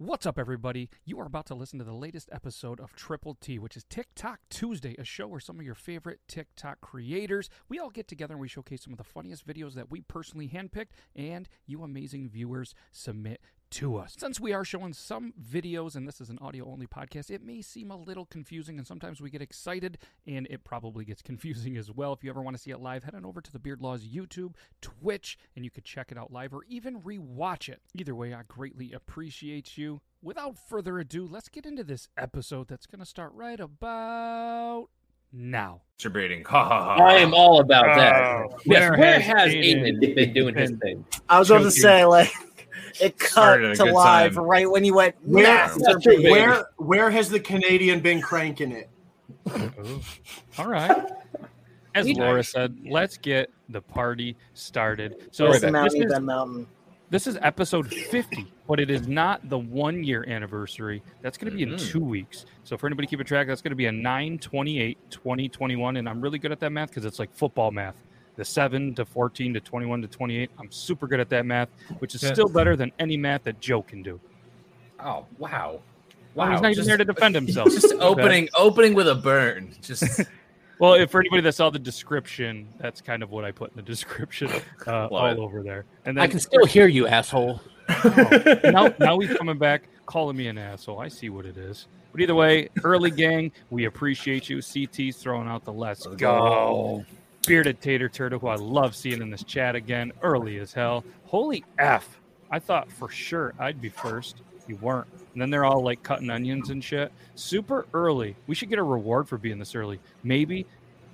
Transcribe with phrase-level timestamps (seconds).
[0.00, 0.90] What's up, everybody?
[1.04, 4.38] You are about to listen to the latest episode of Triple T, which is TikTok
[4.48, 8.40] Tuesday, a show where some of your favorite TikTok creators we all get together and
[8.40, 12.76] we showcase some of the funniest videos that we personally handpicked and you amazing viewers
[12.92, 13.40] submit
[13.70, 14.14] to us.
[14.18, 17.62] Since we are showing some videos and this is an audio only podcast, it may
[17.62, 21.90] seem a little confusing and sometimes we get excited and it probably gets confusing as
[21.90, 22.12] well.
[22.12, 24.02] If you ever want to see it live, head on over to the Beard Laws
[24.02, 27.80] YouTube, Twitch, and you could check it out live or even rewatch it.
[27.94, 30.00] Either way, I greatly appreciate you.
[30.22, 34.88] Without further ado, let's get into this episode that's going to start right about
[35.32, 35.80] now.
[35.98, 36.46] Masturbating.
[36.46, 37.04] Ha ha ha.
[37.04, 38.22] I am all about that.
[38.22, 41.04] Oh, yes, where where has has Aiden Aiden been doing his thing?
[41.28, 42.30] I was about to say, like,
[43.00, 44.44] it cut Started at a to live time.
[44.44, 45.16] right when you went.
[45.22, 45.68] Where-
[46.06, 48.88] Where where has the Canadian been cranking it?
[50.58, 51.04] All right.
[51.94, 55.28] As Laura said, let's get the party started.
[55.32, 56.66] So Where's this the mountain, is, Mountain.
[57.10, 61.02] This is episode 50, but it is not the one year anniversary.
[61.22, 61.90] That's going to be in Mhm.
[61.90, 62.44] two weeks.
[62.64, 65.96] So for anybody keeping track, that's going to be a 9 28 2021.
[65.96, 67.96] And I'm really good at that math because it's like football math.
[68.36, 70.50] The 7 to 14 to 21 to 28.
[70.58, 73.82] I'm super good at that math, which is still better than any math that Joe
[73.82, 74.20] can do.
[75.00, 75.80] Oh wow.
[76.34, 76.52] Well, Wow.
[76.52, 77.68] he's not even Just- there to defend himself.
[77.72, 79.70] Just opening opening with a burn.
[79.82, 80.20] Just
[80.78, 83.76] Well, if for anybody that saw the description, that's kind of what I put in
[83.76, 84.50] the description
[84.86, 85.84] uh, all over there.
[86.04, 87.60] And then I can still hear you, asshole.
[88.64, 91.00] now, now he's coming back, calling me an asshole.
[91.00, 91.86] I see what it is.
[92.12, 94.58] But either way, early gang, we appreciate you.
[94.58, 97.04] CT's throwing out the let's go.
[97.46, 101.04] Bearded Tater Turtle, who I love seeing in this chat again, early as hell.
[101.24, 102.20] Holy F.
[102.50, 104.42] I thought for sure I'd be first.
[104.68, 105.06] You weren't.
[105.32, 107.12] And then they're all like cutting onions and shit.
[107.34, 108.36] Super early.
[108.46, 109.98] We should get a reward for being this early.
[110.22, 110.66] Maybe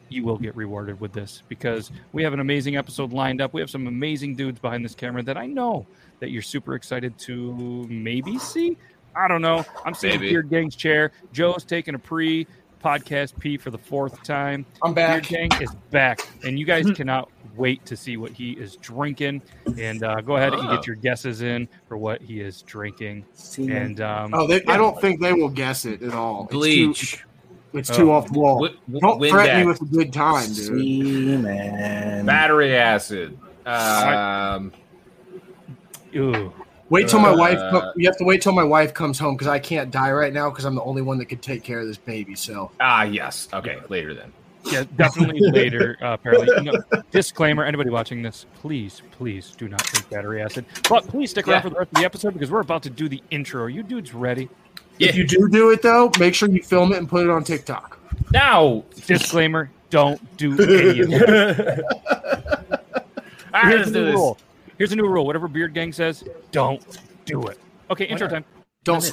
[0.09, 3.53] you will get rewarded with this because we have an amazing episode lined up.
[3.53, 5.87] We have some amazing dudes behind this camera that I know
[6.21, 8.77] that you're super excited to maybe see.
[9.17, 9.65] I don't know.
[9.85, 10.31] I'm seeing Maybe.
[10.31, 11.13] Beard Gang's chair.
[11.33, 12.47] Joe's taking a pre
[12.83, 14.67] podcast pee for the fourth time.
[14.83, 15.31] I'm Beard back.
[15.31, 19.43] Gang is back, and you guys cannot wait to see what he is drinking.
[19.79, 20.77] And uh, go ahead and Ah.
[20.77, 23.25] get your guesses in for what he is drinking.
[23.59, 26.43] And um, Oh, they, I don't think they will guess it at all.
[26.45, 27.25] It's too- bleach.
[27.73, 28.15] It's too, Oh.
[28.15, 28.61] off the wall.
[28.61, 30.67] Wi- don't threaten me with a good time, dude.
[30.67, 32.25] Semen.
[32.25, 33.37] Battery acid.
[33.67, 34.73] Um,
[36.91, 37.59] Wait till my Uh, wife.
[37.73, 40.33] co- You have to wait till my wife comes home because I can't die right
[40.33, 42.35] now because I'm the only one that could take care of this baby.
[42.37, 43.49] So ah, yes.
[43.53, 44.33] Okay, later then.
[44.67, 45.97] Yeah, definitely later.
[46.03, 50.65] Uh, apparently, you know, disclaimer: anybody watching this, please, please do not drink battery acid.
[50.89, 51.61] But please stick around Yeah.
[51.63, 53.65] for the rest of the episode because we're about to do the intro.
[53.65, 54.49] Are you dudes ready?
[54.99, 55.09] Yeah.
[55.09, 57.45] if you do do it though, make sure you film it and put it on
[57.45, 57.99] TikTok.
[58.33, 58.85] Now.
[59.07, 61.85] Disclaimer: Don't do any of it.
[63.55, 64.15] All right, Here's let's a new this.
[64.15, 64.39] rule.
[64.79, 65.27] Here's a new rule.
[65.27, 66.85] Whatever Beard Gang says, don't
[67.25, 67.59] do it.
[67.91, 68.45] Okay, intro time.
[68.83, 69.13] Don't.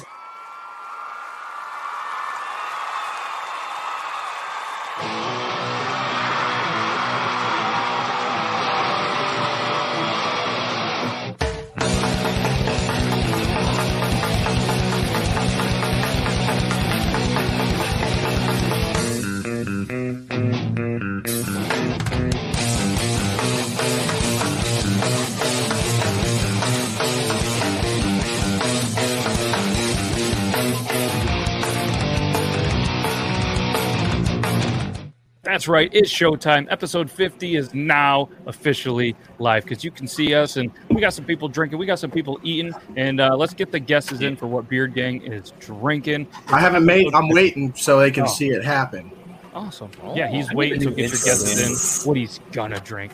[35.62, 35.90] That's right.
[35.92, 36.66] It's showtime.
[36.72, 41.24] Episode 50 is now officially live because you can see us and we got some
[41.24, 41.78] people drinking.
[41.78, 42.72] We got some people eating.
[42.96, 46.26] And uh, let's get the guesses in for what Beard Gang is drinking.
[46.48, 47.14] I haven't made.
[47.14, 48.26] I'm waiting so they can Oh.
[48.26, 49.12] see it happen.
[49.54, 49.92] Awesome.
[50.02, 50.80] Oh, yeah, he's I waiting.
[50.80, 53.12] to So get your guesses in what he's gonna drink.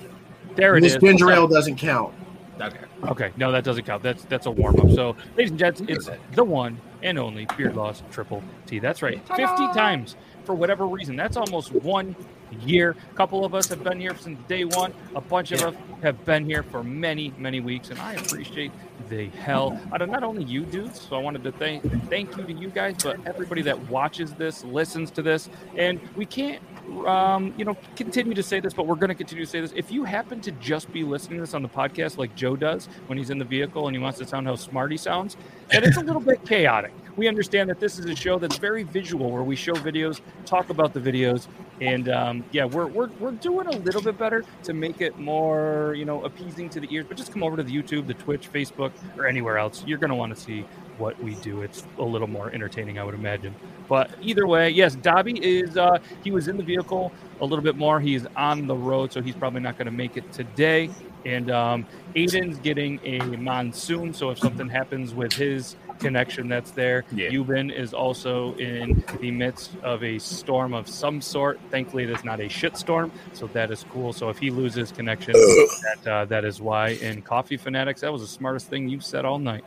[0.57, 1.01] There it This is.
[1.03, 2.15] ginger ale doesn't count.
[2.59, 2.79] Okay.
[3.05, 4.03] Okay, no, that doesn't count.
[4.03, 4.91] That's that's a warm up.
[4.93, 8.79] So, ladies and gents, it's the one and only Beard Laws Triple T.
[8.79, 10.17] That's right, fifty times
[10.49, 11.15] for whatever reason.
[11.15, 12.17] That's almost one
[12.63, 12.97] year.
[13.11, 14.95] A couple of us have been here since day one.
[15.15, 15.67] A bunch of Yeah.
[15.69, 18.73] us have been here for many, many weeks, and I appreciate
[19.11, 21.03] the hell out of not only you dudes.
[21.03, 24.65] So I wanted to thank thank you to you guys, but everybody that watches this,
[24.65, 26.63] listens to this, and we can't
[27.07, 29.75] um, you know, continue to say this, but we're going to continue to say this.
[29.77, 32.87] If you happen to just be listening to this on the podcast like Joe does
[33.09, 35.37] when he's in the vehicle and he wants to sound how smart he sounds,
[35.71, 36.95] then it's a little bit chaotic.
[37.19, 40.71] We understand that this is a show that's very visual, where we show videos, talk
[40.71, 41.49] about the videos,
[41.81, 45.95] and um, yeah, we're, we're we're doing a little bit better to make it more
[45.97, 47.07] you know appeasing to the ears.
[47.09, 49.83] But just come over to the YouTube, the Twitch, Facebook, or anywhere else.
[49.85, 50.65] You're going to want to see
[50.97, 51.63] what we do.
[51.63, 53.53] It's a little more entertaining, I would imagine.
[53.89, 57.11] But either way, yes, Dobby is uh, he was in the vehicle
[57.41, 57.99] a little bit more.
[57.99, 60.89] He's on the road, so he's probably not going to make it today.
[61.25, 67.05] And um, Aiden's getting a monsoon, so if something happens with his connection that's there.
[67.13, 67.31] Yeah.
[67.31, 71.59] Euban is also in the midst of a storm of some sort.
[71.71, 74.13] Thankfully, it is not a shit storm, so that is cool.
[74.13, 76.91] So if he loses connection, that uh, that is why.
[76.91, 79.65] In Coffee Fanatics, that was the smartest thing you've said all night.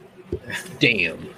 [0.80, 1.30] Damn.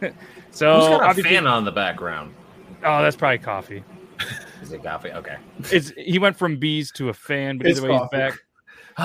[0.52, 2.34] So Who's got a fan on the background?
[2.82, 3.84] oh, that's probably Coffee.
[4.62, 5.10] Is it coffee?
[5.12, 5.36] Okay.
[5.70, 8.34] It's he went from bees to a fan, but It's either way, he's back.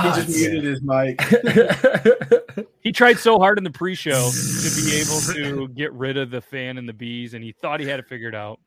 [0.01, 1.19] He just muted his mic.
[2.81, 6.39] He tried so hard in the pre-show to be able to get rid of the
[6.39, 8.59] fan and the bees, and he thought he had it figured out.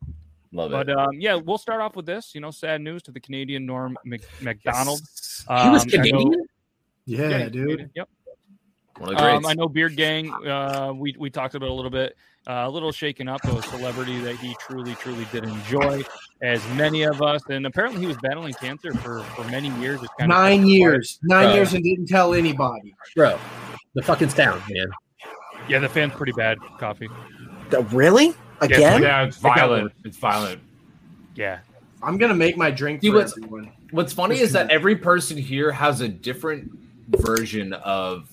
[0.50, 0.96] Love But it.
[0.98, 2.34] um, yeah, we'll start off with this.
[2.34, 5.00] You know, sad news to the Canadian Norm Mc- Macdonald.
[5.00, 5.44] Yes.
[5.48, 6.42] He was Um, know- Canadian?
[7.06, 7.64] Yeah, he's dude.
[7.68, 8.08] Canadian, Yep.
[8.98, 9.46] One of the Um.
[9.46, 10.32] I know Beard Gang.
[10.32, 12.16] Uh, we we talked about a little bit.
[12.46, 13.44] Uh, a little shaken up.
[13.44, 16.02] A celebrity that he truly, truly did enjoy,
[16.40, 17.42] as many of us.
[17.50, 20.02] And apparently, he was battling cancer for for many years.
[20.02, 21.18] It's kind of Nine years.
[21.22, 21.54] Nine Bro.
[21.54, 22.94] years and didn't tell anybody.
[23.14, 23.38] Bro,
[23.94, 24.86] the fucking sound, man.
[25.68, 26.58] Yeah, the fan's pretty bad.
[26.78, 27.08] Coffee.
[27.72, 28.34] Uh, Really?
[28.60, 29.02] Again?
[29.02, 29.92] yeah, it's It got violent.
[30.04, 30.60] It's violent.
[31.34, 31.58] Yeah.
[32.02, 33.70] I'm gonna make my drink See, for what's- everyone.
[33.90, 36.70] What's funny is that every person here has a different
[37.08, 38.30] version of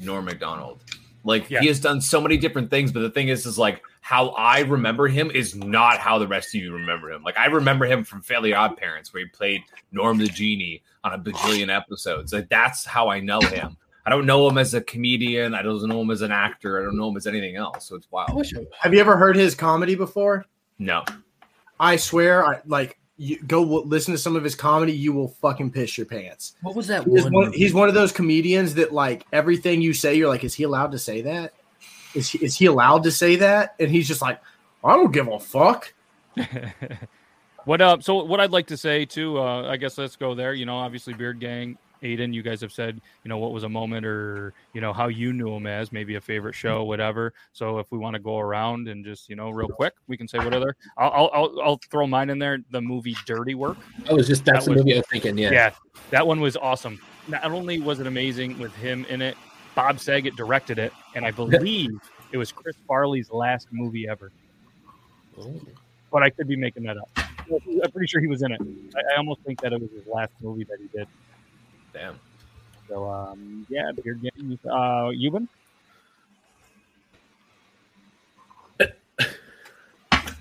[0.00, 0.82] Norm Macdonald.
[1.24, 1.60] Like Yeah.
[1.60, 4.60] he has done so many different things, but the thing is, is like how I
[4.60, 7.22] remember him is not how the rest of you remember him.
[7.24, 11.12] Like I remember him from Fairly Odd Parents, where he played Norm the genie on
[11.14, 12.32] a bajillion episodes.
[12.32, 13.76] Like that's how I know him.
[14.06, 15.52] I don't know him as a comedian.
[15.52, 16.80] I don't know him as an actor.
[16.80, 17.88] I don't know him as anything else.
[17.88, 18.46] So it's wild.
[18.78, 20.46] Have you ever heard his comedy before?
[20.78, 21.02] No,
[21.80, 24.92] I swear, I like you go listen to some of his comedy.
[24.92, 26.54] You will fucking piss your pants.
[26.62, 27.32] What was that He's one?
[27.32, 30.64] one, he's one of those comedians that like everything you say, you're like, is he
[30.64, 31.54] allowed to say that?
[32.14, 33.74] Is he, is he allowed to say that?
[33.80, 34.40] And he's just like,
[34.84, 35.92] I don't give a fuck.
[37.64, 38.02] what up?
[38.02, 40.52] So what I'd like to say too, uh, I guess let's go there.
[40.52, 43.68] You know, obviously Beard Gang, Aiden, you guys have said, you know, what was a
[43.68, 46.68] moment or you know how you knew him as maybe a favorite mm-hmm.
[46.68, 47.32] show, whatever.
[47.52, 50.28] So if we want to go around and just you know real quick, we can
[50.28, 50.76] say what other.
[50.96, 52.58] I'll I'll, I'll, throw mine in there.
[52.70, 53.78] The movie Dirty Work.
[54.08, 55.38] I was just that's That the was- movie I was thinking.
[55.38, 55.50] Yeah.
[55.50, 55.70] Yeah,
[56.10, 57.00] that one was awesome.
[57.28, 59.36] Not only was it amazing with him in it,
[59.74, 61.90] Bob Saget directed it, and I believe
[62.32, 64.32] it was Chris Farley's last movie ever.
[65.38, 65.54] Oh.
[66.10, 67.08] But I could be making that up.
[67.18, 68.60] I'm pretty sure he was in it.
[68.96, 71.06] I, I almost think that it was his last movie that he did.
[71.96, 72.18] Damn.
[72.88, 74.58] So um, yeah, Beard Gang.
[74.64, 75.48] Uh, Euban?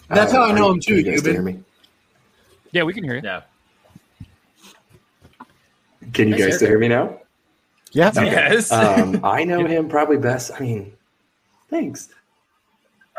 [0.10, 1.60] That's how I know him too, you guys hear me?
[2.72, 3.22] Yeah, we can hear you.
[3.24, 3.42] Yeah.
[6.14, 7.20] Can you Nice guys still hear me now?
[7.92, 8.12] Yeah.
[8.14, 8.72] Yes.
[8.72, 10.52] Um, I know him probably best.
[10.54, 10.94] I mean,
[11.70, 12.10] thanks.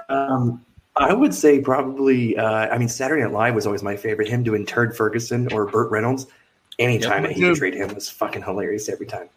[0.09, 2.37] Um, I would say probably.
[2.37, 4.29] Uh, I mean, Saturday Night Live was always my favorite.
[4.29, 6.27] Him doing Turd Ferguson or Burt Reynolds.
[6.78, 7.31] Anytime Yep.
[7.31, 7.55] that he Dude.
[7.55, 9.28] portrayed him was fucking hilarious every time.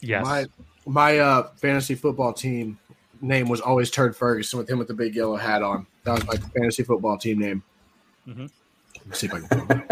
[0.00, 0.24] Yes.
[0.24, 0.46] My
[0.86, 2.78] my uh, fantasy football team
[3.20, 5.86] name was always Turd Ferguson with him with the big yellow hat on.
[6.04, 7.62] That was my fantasy football team name.
[8.28, 8.50] Mhm.
[9.06, 9.84] Let's see if I can.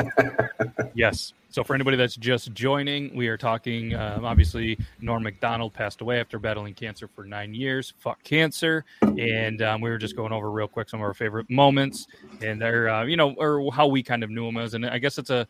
[0.94, 1.34] Yes.
[1.50, 3.94] So for anybody that's just joining, we are talking.
[3.94, 7.92] Um, obviously, Norm Macdonald passed away after battling cancer for nine years.
[7.98, 11.48] Fuck cancer, and um, we were just going over real quick some of our favorite
[11.50, 12.06] moments
[12.42, 14.72] and their, uh, you know, or how we kind of knew him as.
[14.74, 15.46] And I guess it's a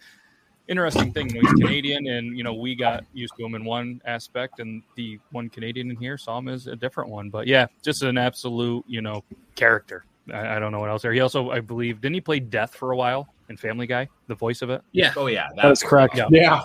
[0.69, 1.29] interesting thing.
[1.31, 5.19] He's Canadian, and you know, we got used to him in one aspect, and the
[5.31, 7.31] one Canadian in here saw him as a different one.
[7.31, 9.25] But yeah, just an absolute, you know,
[9.55, 10.05] character.
[10.33, 11.13] I, I don't know what else there.
[11.13, 14.09] He also, I believe, didn't he play Death for a while in Family Guy?
[14.27, 14.83] The voice of it.
[14.93, 15.13] Yeah.
[15.17, 15.49] oh yeah.
[15.57, 16.17] That's correct.
[16.17, 16.29] Yeah.
[16.31, 16.63] Yeah.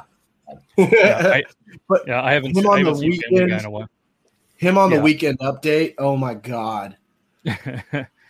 [0.78, 1.44] Yeah, I,
[1.88, 3.90] But yeah, I haven't, him I on haven't the seen Family Guy in a while.
[4.58, 5.96] Him on the weekend update.
[5.98, 6.98] Oh my god.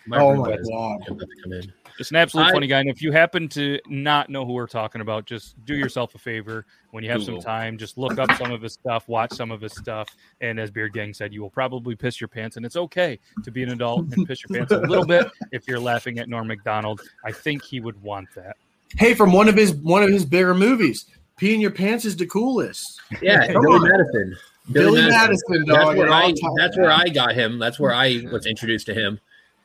[0.07, 1.07] My oh my god.
[1.07, 1.73] about to come in.
[1.97, 2.79] Just an absolute I- funny guy.
[2.79, 6.17] And if you happen to not know who we're talking about, just do yourself a
[6.17, 6.65] favor.
[6.91, 7.41] When you have Google.
[7.41, 10.09] some time, just look up some of his stuff, watch some of his stuff.
[10.41, 12.57] And as Beard Gang said, you will probably piss your pants.
[12.57, 15.67] And it's okay to be an adult and piss your pants a little bit if
[15.67, 17.01] you're laughing at Norm Macdonald.
[17.23, 18.57] I think he would want that.
[18.97, 21.05] Hey, from one of his one of his bigger movies,
[21.39, 22.99] peeing your pants is the coolest.
[23.21, 23.87] Yeah, Billy on.
[23.89, 24.37] Madison.
[24.71, 25.97] Billy, Madison, That's dog.
[25.97, 26.33] where I.
[26.57, 27.57] That's where I got him.
[27.57, 29.19] That's where I was introduced to him.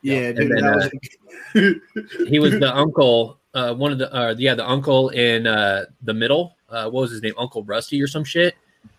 [0.07, 0.53] Yeah, dude.
[0.53, 1.81] then, that
[2.15, 3.39] uh, He was the uncle.
[3.53, 4.15] Uh, one of the.
[4.15, 6.57] Uh, yeah, the uncle in uh, the middle.
[6.69, 7.35] Uh, what was his name?
[7.39, 8.55] Uncle Rusty or some shit.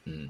[0.05, 0.25] Hmm.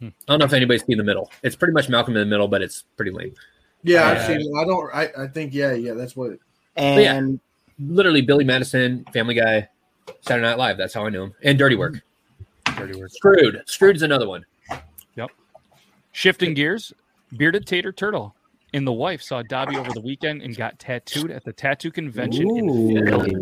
[0.00, 1.30] I don't know if anybody's seen the middle.
[1.42, 3.34] It's pretty much Malcolm in the Middle, but it's pretty lame.
[3.82, 4.48] yeah, I've seen it.
[4.54, 4.94] I don't.
[4.94, 5.54] I, I think.
[5.54, 5.94] Yeah, yeah.
[5.94, 6.32] That's what.
[6.76, 7.14] yeah.
[7.14, 7.40] And
[7.78, 9.68] Literally, Billy Madison, Family Guy,
[10.20, 10.76] Saturday Night Live.
[10.76, 11.34] That's how I knew him.
[11.42, 12.02] And Dirty Work.
[12.76, 13.14] Dirty words.
[13.14, 13.62] Screwed.
[13.66, 14.44] Screwed's another one.
[15.16, 15.30] Yep.
[16.12, 16.92] Shifting gears,
[17.36, 18.34] Bearded Tater Turtle
[18.74, 22.56] and the wife saw Dobby over the weekend and got tattooed at the tattoo convention
[22.56, 23.34] in Philly.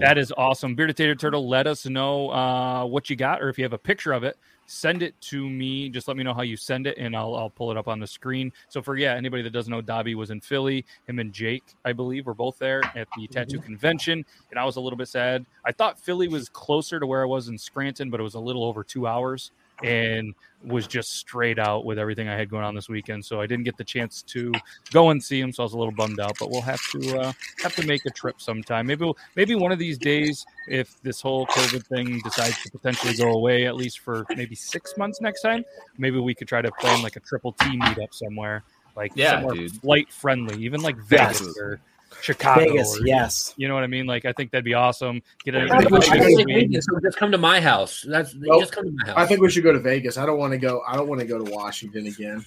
[0.00, 0.74] That is awesome.
[0.74, 3.78] Bearded Tater Turtle, let us know uh, what you got, or if you have a
[3.78, 5.90] picture of it, send it to me.
[5.90, 8.00] Just let me know how you send it, and I'll, I'll pull it up on
[8.00, 8.50] the screen.
[8.70, 10.86] So, for yeah, anybody that doesn't know, Dobby was in Philly.
[11.06, 14.76] Him and Jake, I believe, were both there at the tattoo convention, and I was
[14.76, 15.44] a little bit sad.
[15.66, 18.40] I thought Philly was closer to where I was in Scranton, but it was a
[18.40, 19.50] little over two hours
[19.82, 23.24] and was just straight out with everything I had going on this weekend.
[23.24, 24.52] So I didn't get the chance to
[24.92, 25.52] go and see him.
[25.52, 26.36] So I was a little bummed out.
[26.38, 27.32] But we'll have to uh,
[27.62, 28.86] have to make a trip sometime.
[28.86, 33.14] Maybe we'll, maybe one of these days, if this whole COVID thing decides to potentially
[33.14, 35.64] go away, at least for maybe six months next time,
[35.96, 38.62] maybe we could try to plan like a triple T meetup somewhere.
[38.96, 39.72] Like Yeah, somewhere dude.
[39.80, 40.96] flight friendly, even like.
[40.96, 41.80] Vegas or
[42.22, 42.60] Chicago.
[42.64, 43.54] Vegas, or- yes.
[43.56, 44.06] You know what I mean?
[44.06, 45.22] Like I think that'd be awesome.
[45.44, 48.04] Get a, I think we should go to Vegas, so just come to my house.
[48.08, 48.60] That's Nope.
[48.62, 49.16] just come to my house.
[49.18, 50.18] I think we should go to Vegas.
[50.18, 50.82] I don't want to go.
[50.86, 52.44] I don't want to go to Washington again.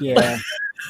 [0.00, 0.38] Yeah.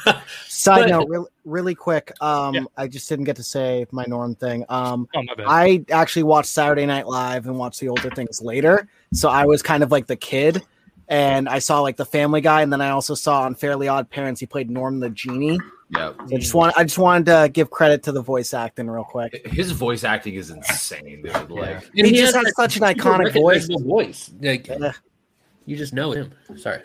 [0.47, 2.11] Side But- note, really, really quick.
[2.21, 2.63] Um, Yeah.
[2.77, 4.65] I just didn't get to say my norm thing.
[4.69, 5.21] Um, oh.
[5.47, 8.87] I actually watched Saturday Night Live and watched the older things later.
[9.13, 10.63] So I was kind of like the kid,
[11.07, 14.09] and I saw like the Family Guy, and then I also saw on Fairly Odd
[14.09, 15.59] Parents he played Norm the genie.
[15.95, 16.11] Yeah.
[16.27, 19.03] So I just want I just wanted to give credit to the voice acting real
[19.03, 19.45] quick.
[19.47, 21.49] His voice acting is insane, dude.
[21.51, 23.67] Like, And He just has has such an iconic voice.
[23.67, 24.31] voice.
[24.41, 24.93] Like Yeah.
[25.65, 26.31] you just know him.
[26.57, 26.81] Sorry.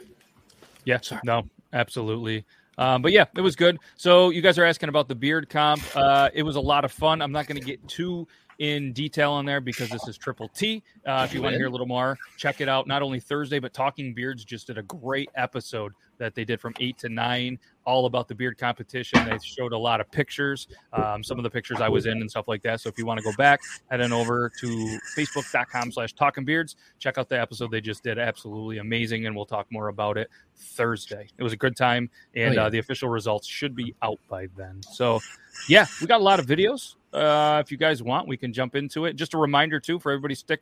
[0.84, 1.20] Yeah, Sorry.
[1.24, 2.44] no, absolutely.
[2.78, 3.78] Um, but yeah, it was good.
[3.96, 5.82] So you guys are asking about the beard comp.
[5.96, 7.20] Uh, it was a lot of fun.
[7.20, 8.26] I'm not going to get too
[8.58, 10.82] in detail on there because this is Triple T.
[11.06, 12.86] Uh, if you want to hear a little more, check it out.
[12.86, 16.74] Not only Thursday, but Talking Beards just did a great episode that they did from
[16.80, 19.24] eight to nine, all about the beard competition.
[19.24, 22.28] They showed a lot of pictures, um, some of the pictures I was in and
[22.28, 22.80] stuff like that.
[22.80, 26.74] So if you want to go back, head on over to facebook.com slash talking beards.
[26.98, 28.18] Check out the episode they just did.
[28.18, 29.26] Absolutely amazing.
[29.26, 31.28] And we'll talk more about it Thursday.
[31.38, 32.10] It was a good time.
[32.34, 32.64] And Oh, yeah.
[32.66, 34.80] uh, the official results should be out by then.
[34.90, 35.20] So
[35.68, 36.96] yeah, we got a lot of videos.
[37.12, 39.14] Uh, if you guys want, we can jump into it.
[39.16, 40.60] Just a reminder too for everybody stick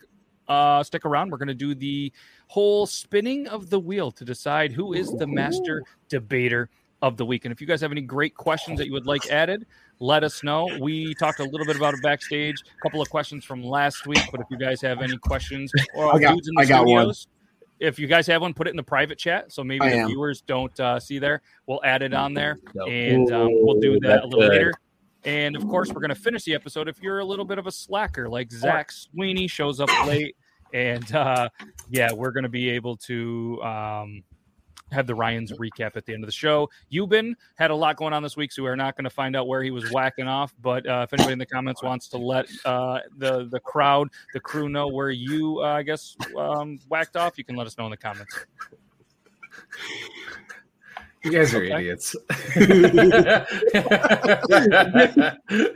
[0.49, 1.31] uh stick around.
[1.33, 2.13] We're gonna do the
[2.47, 6.69] whole spinning of the wheel to decide who is the master debater
[7.03, 7.45] of the week.
[7.45, 9.67] And if you guys have any great questions that you would like added,
[9.99, 10.69] let us know.
[10.81, 14.23] We talked a little bit about it backstage, a couple of questions from last week.
[14.31, 16.87] But if you guys have any questions or I got- dudes in the I got
[16.87, 17.13] one.
[17.13, 17.27] studios,
[17.81, 19.97] if you guys have one, put it in the private chat so maybe I the
[19.99, 20.07] am.
[20.09, 21.43] viewers don't uh, see there.
[21.67, 22.57] We'll add it on there
[22.89, 24.51] and um, we'll do Ooh, that a little good.
[24.51, 24.73] later.
[25.27, 27.67] And of course, we're going to finish the episode if you're a little bit of
[27.67, 30.37] a slacker, like Zach Sweeney shows up late,
[30.73, 31.49] and uh,
[31.91, 34.23] yeah, we're going to be able to um,
[34.93, 36.69] have the Ryan's recap at the end of the show.
[36.93, 39.49] Euban had a lot going on this week, so we're not going to find out
[39.49, 40.55] where he was whacking off.
[40.63, 44.41] But uh, if anybody in the comments wants to let uh, the the crowd, the
[44.41, 47.85] crew know where you, uh, I guess, um, whacked off, you can let us know
[47.87, 48.47] in the comments.
[51.25, 51.75] You guys are Okay.
[51.75, 52.15] idiots.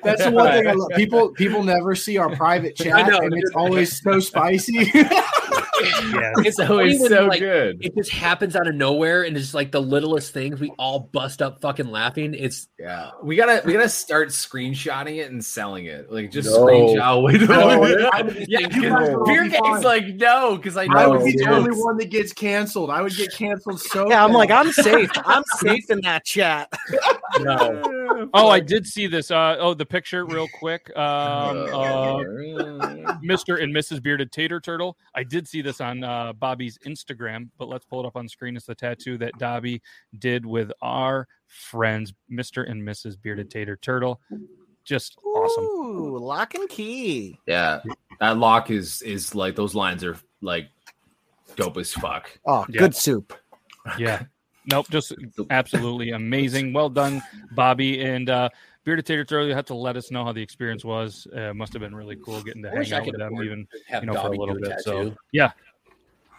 [0.03, 0.91] That's the one thing I love.
[0.97, 4.93] People people never see our private chat, know, and it's always so spicy.
[6.13, 7.83] Yeah, It's always so like, good.
[7.83, 10.61] It just happens out of nowhere, and it's like the littlest things.
[10.61, 12.35] We all bust up fucking laughing.
[12.35, 16.13] It's Yeah, we gotta we gotta start screenshotting it and selling it.
[16.13, 16.67] Like just No.
[16.67, 17.23] screenshot.
[17.23, 17.57] Wait, No,
[18.13, 20.99] I would be yeah, thinking, you guys will Beard Gang's like no, because I know
[20.99, 22.91] I would be the only one that gets canceled.
[22.91, 24.07] I would get canceled so.
[24.11, 25.11] Yeah, I'm like I'm safe.
[25.31, 26.73] I'm safe in that chat.
[27.41, 27.97] no.
[28.35, 29.31] Oh, I did see this.
[29.31, 30.95] Uh, oh, the picture, real quick.
[30.95, 32.19] Um, uh,
[33.25, 33.63] Mr.
[33.63, 34.03] and Mrs.
[34.03, 34.99] Bearded Tater Turtle.
[35.15, 38.57] I did see this on uh, Dobby's Instagram, but let's pull it up on screen.
[38.57, 39.81] It's the tattoo that Dobby
[40.19, 42.71] did with our friends, Mr.
[42.71, 43.17] and Mrs.
[43.21, 44.21] Bearded Tater Turtle.
[44.85, 45.65] Just awesome.
[45.65, 47.39] Ooh, lock and key.
[47.47, 47.81] yeah,
[48.21, 50.69] that lock is is like those lines are like
[51.57, 52.31] dope as fuck.
[52.47, 52.81] Oh, Yeah.
[52.81, 53.33] good soup.
[53.99, 54.25] Yeah.
[54.67, 55.15] Nope, just
[55.51, 56.73] absolutely amazing.
[56.73, 57.23] Well done,
[57.55, 58.01] Dobby.
[58.03, 58.49] And uh,
[58.85, 61.27] Bearded Tater Turtle, you have to let us know how the experience was.
[61.35, 64.07] Uh, must have been really cool getting to I hang out with them, even you
[64.07, 65.53] know, for a little bit, so- yeah.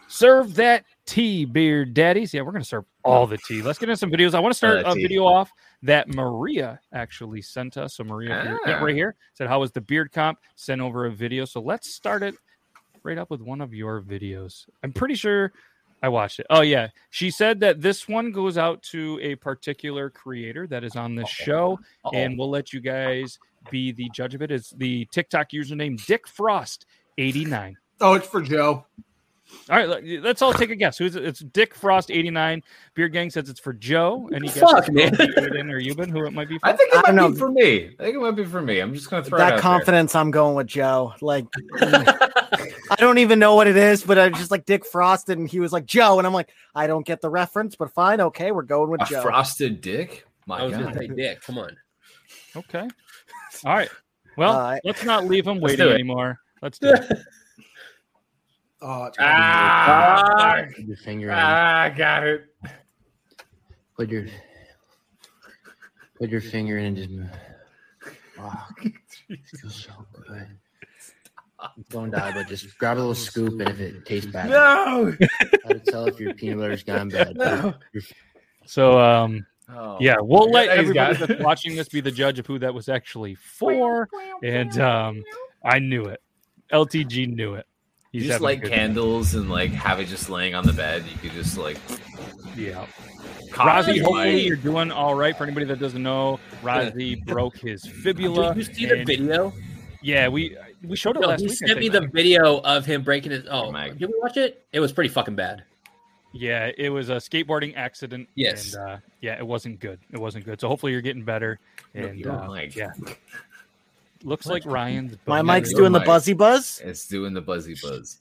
[0.08, 2.32] serve that tea, beard daddies.
[2.34, 3.62] Yeah, we're gonna serve all the tea.
[3.62, 4.34] Let's get into some videos.
[4.34, 5.50] I want to start Uh, a video off
[5.82, 7.94] that Maria actually sent us.
[7.94, 8.84] So Maria, if you're- yeah, Ah.
[8.84, 10.38] right here, said how was the beard comp?
[10.54, 11.44] Sent over a video.
[11.44, 12.34] So let's start it
[13.02, 14.68] right up with one of your videos.
[14.84, 15.52] I'm pretty sure
[16.02, 16.46] I watched it.
[16.50, 20.96] Oh yeah, she said that this one goes out to a particular creator that is
[20.96, 21.78] on this show,
[22.12, 23.38] and we'll let you guys
[23.70, 24.50] be the judge of it.
[24.50, 24.54] it.
[24.54, 26.86] Is the TikTok username Dick Frost
[27.18, 27.76] 89.
[28.00, 28.84] Oh, it's for Joe.
[29.68, 30.96] All right, let- let's all take a guess.
[30.96, 31.24] Who's it?
[31.24, 32.62] It's Dick Frost eighty nine.
[32.94, 34.28] Beard Gang says it's for Joe.
[34.34, 34.62] Any guesses?
[34.62, 35.12] Fuck, man.
[35.12, 36.66] Aiden or Euban, who it might be for?
[36.68, 37.46] I think it might don't be know.
[37.46, 37.94] for me.
[38.00, 38.80] I think it might be for me.
[38.80, 41.12] I'm just gonna throw it that out confidence, I'm going with Joe.
[41.20, 41.44] Like,
[42.92, 45.60] I don't even know what it is, but I'm just like Dick Frost, and he
[45.60, 48.62] was like Joe, and I'm like, I don't get the reference, but fine, okay, we're
[48.62, 49.06] going with there.
[49.20, 49.22] A Joe.
[49.22, 50.26] frosted dick.
[50.46, 50.82] My I was God.
[50.84, 51.40] gonna say Dick.
[51.42, 51.74] Come on.
[52.56, 52.86] Okay.
[53.64, 53.88] All right.
[54.36, 56.38] Well, Uh, let's not leave him Let's waiting anymore.
[56.60, 57.18] Let's do it.
[58.84, 61.38] Oh, it's Ah, Put your finger in.
[61.38, 62.46] ah, got it.
[63.96, 64.26] Put your
[66.18, 67.30] put your finger in and just move.
[68.36, 68.64] Wow.
[69.60, 69.92] Feels so
[70.26, 70.58] good.
[71.90, 75.14] Don't die, but just grab a little scoop, and if it tastes bad, No.
[75.64, 77.36] how to tell if your peanut butter's gone bad.
[77.36, 77.74] No.
[78.66, 79.96] So, um, Oh.
[80.00, 82.88] yeah, we'll let everybody got- that's watching this be the judge of who that was
[82.88, 84.08] actually for.
[84.42, 85.22] And um,
[85.64, 86.20] I knew it.
[86.72, 87.66] LTG knew it.
[88.10, 90.72] You just having a light good- candles and like have it just laying on the
[90.72, 91.04] bed.
[91.10, 91.78] You could just like.
[92.56, 92.84] Yeah.
[93.52, 95.36] cock hopefully you're doing all right.
[95.36, 98.54] For anybody that doesn't know, Razi broke his fibula.
[98.54, 99.52] Did you see the and- video?
[100.02, 101.58] Yeah, we we showed it No, last he week.
[101.64, 102.04] I sent me think.
[102.04, 103.44] the video of him breaking his.
[103.50, 103.98] Oh, Mike.
[103.98, 104.64] did we watch it?
[104.72, 105.64] It was pretty fucking bad.
[106.34, 108.28] Yeah, it was a skateboarding accident.
[108.34, 108.74] Yes.
[108.74, 110.00] And uh, yeah, it wasn't good.
[110.12, 110.60] It wasn't good.
[110.60, 111.60] So hopefully you're getting better.
[111.94, 112.74] And your uh, mic.
[112.74, 112.90] yeah,
[114.24, 115.16] looks like Ryan's.
[115.26, 116.06] My mic's is- your doing the mic.
[116.06, 116.80] buzzy buzz.
[116.84, 118.20] It's doing the buzzy buzz.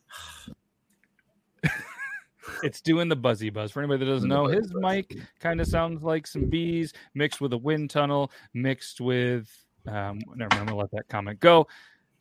[2.63, 3.71] It's doing the buzzy buzz.
[3.71, 4.81] For anybody that doesn't know, his buzz.
[4.81, 9.49] mic kind of sounds like some bees mixed with a wind tunnel, mixed with.
[9.87, 10.53] Um, never mind.
[10.53, 11.67] I'm gonna let that comment go.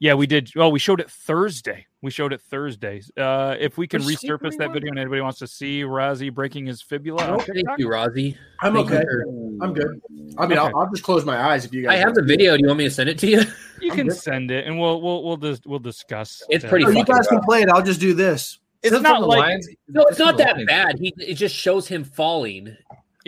[0.01, 0.51] Yeah, we did.
[0.57, 1.87] Well, we showed it Thursday.
[2.01, 3.03] We showed it Thursday.
[3.19, 6.65] Uh, if we can Which resurface that video and anybody wants to see Razi breaking
[6.65, 8.35] his fibula, on Thank you, Rozzy.
[8.63, 9.03] I'm Thank okay.
[9.05, 9.25] for-
[9.63, 10.01] I'm good.
[10.39, 10.57] I mean, Okay.
[10.57, 11.93] I'll, I'll just close my eyes if you guys.
[11.93, 12.57] I have the video.
[12.57, 13.43] Do you want me to send it to you?
[13.83, 14.17] you I'm can good.
[14.17, 16.43] send it, and we'll we'll we'll dis- we'll discuss.
[16.49, 17.69] It's pretty Or you guys can play it.
[17.69, 18.59] I'll just do this.
[18.83, 19.69] It's Is it not from the like Lions?
[19.89, 20.99] No, it's not that bad.
[20.99, 22.75] He it just shows him falling.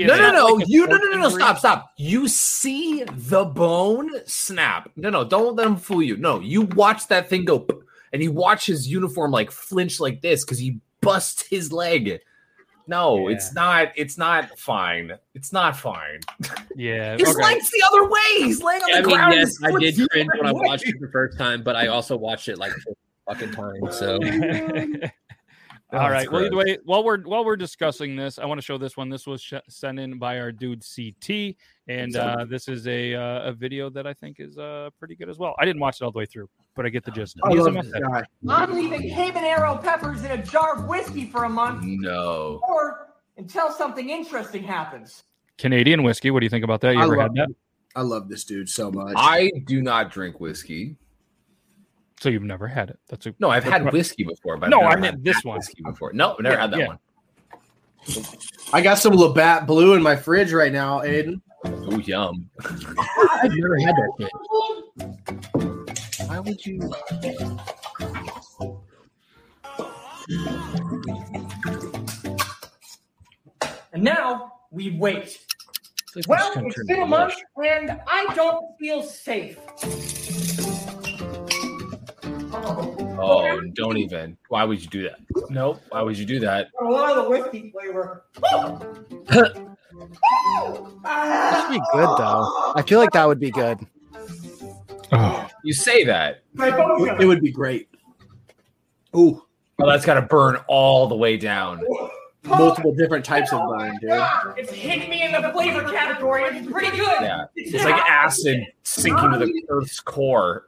[0.02, 0.54] It's no, no, no.
[0.54, 1.28] like you no, no, no, no.
[1.30, 1.92] Stop, stop.
[1.96, 4.90] You see the bone snap.
[4.96, 5.24] No, no.
[5.24, 6.16] Don't let him fool you.
[6.16, 7.66] No, you watch that thing go,
[8.12, 12.20] and you watch his uniform like flinch like this because he busts his leg.
[12.88, 13.36] No, Yeah.
[13.36, 13.92] it's not.
[13.96, 15.12] It's not fine.
[15.34, 16.20] It's not fine.
[16.74, 17.16] Yeah.
[17.16, 17.42] His okay.
[17.42, 18.20] leg's the other way.
[18.38, 19.34] He's laying on the I mean, ground.
[19.34, 21.76] yes, his I foot's did cringe other when I watched it the first time, but
[21.76, 22.72] I also watched it like
[23.28, 23.96] fucking times.
[23.96, 25.08] So oh,
[25.92, 26.30] All That's.
[26.30, 29.10] Well, either way, while we're while we're discussing this, I want to show this one.
[29.10, 31.54] This was sh- sent in by our dude CT,
[31.86, 35.28] and uh, this is a uh, a video that I think is uh, pretty good
[35.28, 35.54] as well.
[35.58, 37.38] I didn't watch it all the way through, but I get the gist.
[37.44, 38.24] I love this guy.
[38.48, 42.60] I'm leaving habanero peppers in a jar of whiskey for a month No.
[42.66, 45.24] or until something interesting happens.
[45.58, 46.30] Canadian whiskey.
[46.30, 46.94] What do you think about that?
[46.94, 47.54] You I ever love, had that?
[47.94, 49.12] I love this dude so much.
[49.16, 50.96] I do not drink whiskey.
[52.22, 53.00] So you've never had it?
[53.08, 53.92] That's a No, I've had right.
[53.92, 55.56] whiskey before, but No, I meant this that one.
[55.56, 56.12] whiskey before.
[56.12, 56.86] No, I've never Yeah, had that yeah.
[56.86, 56.98] one.
[58.72, 61.40] I got some Labatt Blue in my fridge right now, Aiden.
[61.64, 62.48] Oh, yum.
[62.60, 64.30] I've never had that shit.
[66.28, 66.92] Why would you?
[73.92, 75.38] And now we wait.
[76.28, 79.58] Well, it's been a month and I don't feel safe.
[82.54, 84.36] Oh, don't even.
[84.48, 85.18] Why would you do that?
[85.50, 85.80] Nope.
[85.90, 86.68] Why would you do that?
[86.80, 88.24] A lot of the whiskey flavor.
[89.28, 89.54] That'd
[91.70, 92.72] be good though.
[92.76, 93.78] I feel like that would be good.
[95.12, 96.42] Oh, You say that.
[96.58, 97.88] It would be great.
[99.16, 99.42] Ooh,
[99.78, 101.82] Well, that's got to burn all the way down.
[102.44, 104.10] multiple different types of burn, dude.
[104.12, 106.44] Ah, It's hitting me in the flavor category.
[106.44, 107.20] It's pretty good.
[107.20, 110.64] Yeah, it's like acid sinking to the Earth's core.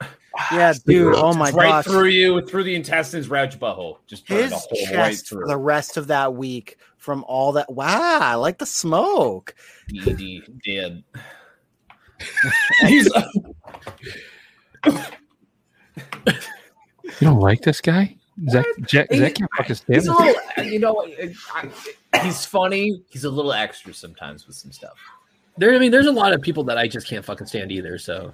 [0.53, 1.15] Yeah, dude.
[1.15, 1.85] Oh Just my right gosh.
[1.85, 3.99] through you, through the intestines, right to butthole.
[4.07, 5.47] Just His the whole chest right for through.
[5.47, 7.71] the rest of that week from all that.
[7.73, 9.55] Wow, I like the smoke.
[9.93, 11.05] DD dead.
[12.87, 13.09] He's
[17.05, 18.17] you don't like this guy?
[18.51, 21.07] Zach, Jack, He- Zach can't fucking stand He's a little, you know,
[21.55, 21.71] I-
[22.23, 23.03] he's funny.
[23.09, 24.95] He's a little extra sometimes with some stuff.
[25.57, 27.97] There, I mean, there's a lot of people that I just can't fucking stand either.
[27.99, 28.33] So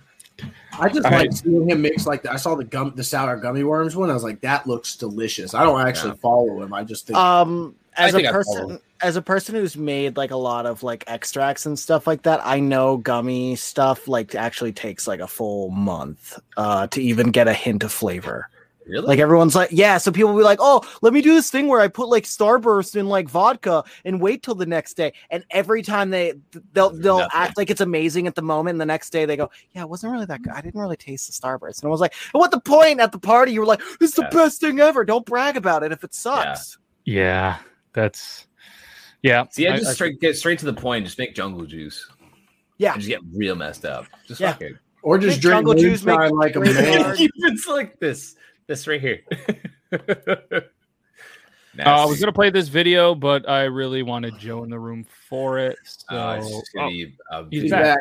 [0.78, 1.34] I just All like right.
[1.34, 2.32] seeing him mix like that.
[2.32, 4.10] I saw the gum the sour gummy worms one.
[4.10, 5.54] I was like, that looks delicious.
[5.54, 6.16] I don't actually Yeah.
[6.22, 6.72] follow him.
[6.72, 10.30] I just think Um, as a think I person, as a person who's made like
[10.30, 14.72] a lot of like extracts and stuff like that, I know gummy stuff like actually
[14.72, 18.48] takes like a full month uh to even get a hint of flavor.
[18.86, 19.06] Really?
[19.06, 19.98] Like everyone's like, yeah.
[19.98, 22.24] So people will be like, oh, let me do this thing where I put like
[22.24, 25.12] Starburst in like vodka and wait till the next day.
[25.30, 26.34] And every time they
[26.72, 27.30] they'll they'll Nothing.
[27.34, 29.88] act like it's amazing at the moment, and the next day they go, yeah, it
[29.88, 30.52] wasn't really that good.
[30.54, 31.82] I didn't really taste the Starburst.
[31.82, 33.52] And I was like, what the point at the party?
[33.52, 34.30] You were like, this is the Yeah.
[34.30, 35.04] best thing ever.
[35.04, 36.78] Don't brag about it if it sucks.
[37.04, 37.58] Yeah,
[37.92, 38.46] that's
[39.22, 39.44] yeah.
[39.50, 41.04] See, I I- just I- straight get straight to the point.
[41.04, 42.08] Just make jungle juice.
[42.78, 42.94] Yeah.
[42.94, 44.06] And just get real messed up.
[44.26, 44.52] Just Yeah.
[44.52, 44.76] fuck it.
[45.02, 47.14] or just Make drink jungle juice, make like a man.
[47.18, 48.36] it's like this.
[48.70, 49.22] This right here.
[51.78, 55.06] Uh, I was gonna play this video, but I really wanted Joe in the room
[55.28, 55.78] for it.
[55.84, 57.98] So it's just gonna Oh, be a he's video back.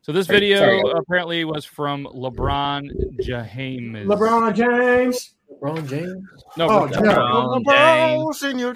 [0.00, 0.82] So this Sorry, video sorry.
[0.96, 4.08] apparently was from LeBron James.
[4.08, 5.34] LeBron James.
[5.62, 6.28] LeBron James.
[6.56, 7.00] No, Oh, Rick- yeah.
[7.00, 8.42] LeBron James.
[8.42, 8.74] in your.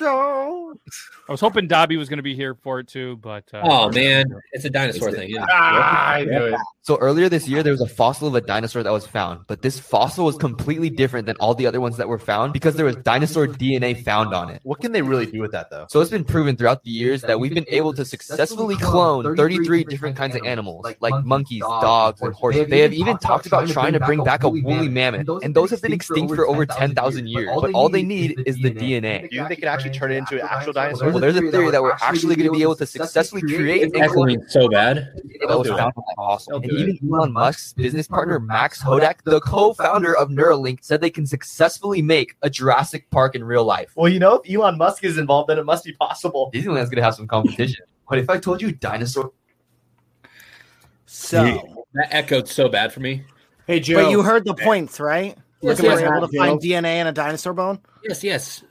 [1.28, 3.90] I was hoping Dobby was going to be here for it too, but uh, Oh
[3.90, 5.30] man, it's a dinosaur Is it- thing.
[5.30, 5.48] isn't it?
[5.52, 6.54] Ah, I knew it.
[6.82, 9.60] So earlier this year, there was a fossil of a dinosaur that was found, but
[9.62, 12.86] this fossil was completely different than all the other ones that were found because there
[12.86, 14.60] was dinosaur DNA found on it.
[14.62, 15.86] What can they really do with that though?
[15.90, 19.82] So it's been proven throughout the years that we've been able to successfully clone 33
[19.84, 22.68] different kinds of animals, like monkeys, dogs, and horses.
[22.68, 25.82] They have even talked about trying to bring back a woolly mammoth, and those have
[25.82, 27.50] been extinct for over 10,000 years.
[27.60, 29.28] But all they need is the DNA.
[29.28, 31.10] Do you think they can actually turn it into an actual dinosaur?
[31.10, 33.92] Well, there's a theory that we're actually going to be able to successfully create and
[33.92, 35.12] clone Echoing so bad.
[35.46, 36.56] that was found in that fossil.
[36.56, 41.26] And even Elon Musk's business partner Max Hodak, the co-founder of Neuralink, said they can
[41.26, 43.92] successfully make a Jurassic Park in real life.
[43.94, 46.50] Well, you know, if Elon Musk is involved, then it must be possible.
[46.54, 47.84] Disneyland's gonna have some competition.
[48.08, 49.32] But if I told you dinosaur,
[51.06, 53.24] So, That echoed so bad for me.
[53.66, 54.04] Hey Joe.
[54.04, 55.36] but you heard the points, right?
[55.62, 57.80] Yes, Look at You my were hat, able to find DNA in a dinosaur bone.
[58.04, 58.62] yes, yes.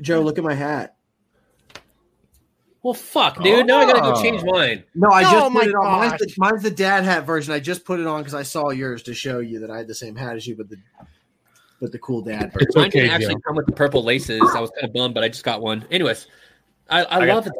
[0.00, 0.96] Joe, look at my hat.
[2.82, 3.66] Well, fuck, dude.
[3.66, 4.22] Now I gotta go Oh.
[4.22, 4.82] change mine.
[4.94, 6.00] No, I Oh just my put it on.
[6.08, 7.54] Mine's the, mine's the dad hat version.
[7.54, 9.86] I just put it on because I saw yours to show you that I had
[9.86, 10.76] the same hat as you, but the
[11.80, 12.58] but the cool dad version.
[12.68, 13.40] It's Mine okay, didn't actually Joe.
[13.46, 14.40] come with the purple laces.
[14.54, 15.84] I was kind of bummed, but I just got one.
[15.92, 16.26] Anyways,
[16.90, 17.52] I, I, I got- love it.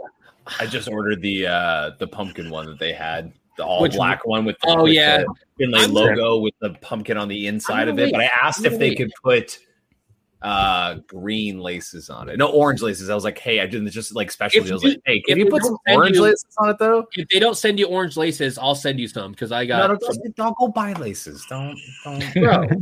[0.59, 4.27] I just ordered the uh the pumpkin one that they had, the all Which black
[4.27, 5.19] one with the, Oh, with yeah.
[5.19, 5.27] the
[5.59, 8.11] Finlay I'm- logo with the pumpkin on the inside of it.
[8.13, 9.59] But I asked I'm if they gonna could put
[10.43, 12.37] uh green laces on it.
[12.37, 13.09] No orange laces.
[13.11, 14.83] I was like, hey, I didn't just like special If deals.
[14.83, 17.07] you- Like, hey, can you put some orange you- laces on it though?
[17.13, 19.89] If they don't send you orange laces, I'll send you some because I got.
[19.91, 21.47] no, don't, don't go buy laces.
[21.49, 22.35] Don't, don't.
[22.35, 22.77] Bro, okay.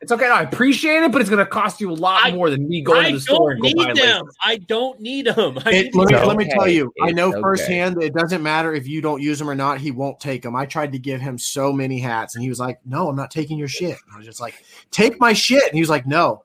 [0.00, 0.26] It's okay.
[0.26, 2.82] No, I appreciate it, but it's gonna cost you a lot I- more than me
[2.82, 4.22] going I to the store and don't go buy need them.
[4.24, 4.36] laces.
[4.42, 5.58] I don't need them.
[5.64, 6.74] I It, need let, me, It's let me tell okay.
[6.74, 7.40] you, I know okay.
[7.40, 9.78] firsthand that it doesn't matter if you don't use them or not.
[9.80, 10.54] He won't take them.
[10.54, 13.30] I tried to give him so many hats, and he was like, "No, I'm not
[13.30, 14.54] taking your shit." And I was just like,
[14.90, 16.42] "Take my shit," and he was like, "No."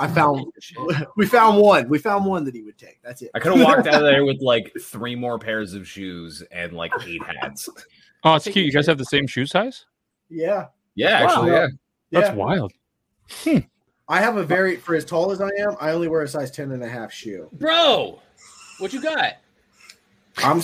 [0.00, 0.46] I found
[1.16, 1.88] we found one.
[1.88, 3.00] We found one that he would take.
[3.02, 3.30] That's it.
[3.34, 6.72] I could have walked out of there with like three more pairs of shoes and
[6.72, 7.68] like eight hats.
[8.22, 8.66] Oh, it's cute.
[8.66, 9.86] You guys have the same shoe size?
[10.28, 11.68] Yeah, Yeah, actually, yeah.
[12.10, 12.34] That's yeah.
[12.34, 12.70] wild.
[13.30, 13.60] Hmm.
[14.10, 15.74] I have a very for as tall as I am.
[15.80, 17.48] I only wear a size 10 and a half shoe.
[17.52, 18.20] Bro,
[18.78, 19.38] what you got?
[20.36, 20.60] I'm.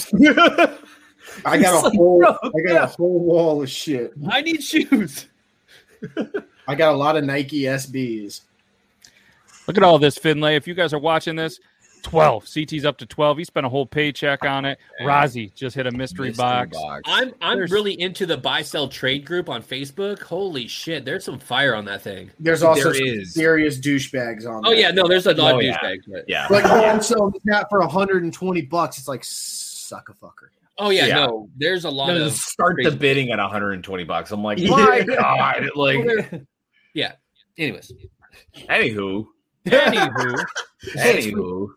[1.46, 2.26] I got a whole.
[2.26, 4.12] I got a whole wall of shit.
[4.30, 5.28] I need shoes.
[6.68, 8.42] I got a lot of Nike SBs.
[9.66, 10.56] Look at all this, Finlay.
[10.56, 11.58] If you guys are watching this,
[12.02, 12.46] 12.
[12.46, 13.38] CT's up to 12.
[13.38, 14.78] He spent a whole paycheck on it.
[15.02, 16.76] Rozzy just hit a mystery, box.
[17.04, 20.22] I'm I'm There's- really into the buy sell trade group on Facebook.
[20.22, 22.30] Holy shit, there's some fire on that thing.
[22.38, 23.34] There's also There some is.
[23.34, 24.64] serious douchebags on.
[24.64, 24.78] Oh there.
[24.78, 25.78] yeah, no, there's a lot Oh, of yeah.
[25.78, 26.02] douchebags.
[26.06, 26.24] But...
[26.28, 26.46] Yeah.
[26.48, 28.98] Like, oh, I'm selling the cat for 120 bucks.
[28.98, 30.50] It's like suck a fucker.
[30.78, 31.26] Oh yeah, Yeah.
[31.26, 34.30] no, there's a lot No, of start the bidding at 120 bucks.
[34.30, 35.70] I'm like, my god!
[35.74, 36.30] Like,
[36.94, 37.12] yeah.
[37.58, 37.90] Anyways,
[38.68, 39.26] anywho,
[39.66, 40.44] Anywho,
[40.96, 41.68] anywho, if you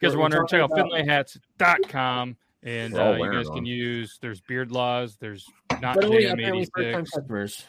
[0.00, 1.26] guys are We're wondering, check out talking about-
[1.58, 2.36] finlayhats.com.
[2.64, 3.56] And uh, you guys them.
[3.56, 5.44] can use, there's Beard Laws, there's
[5.80, 6.92] not but only apparently JM86.
[7.10, 7.64] customers.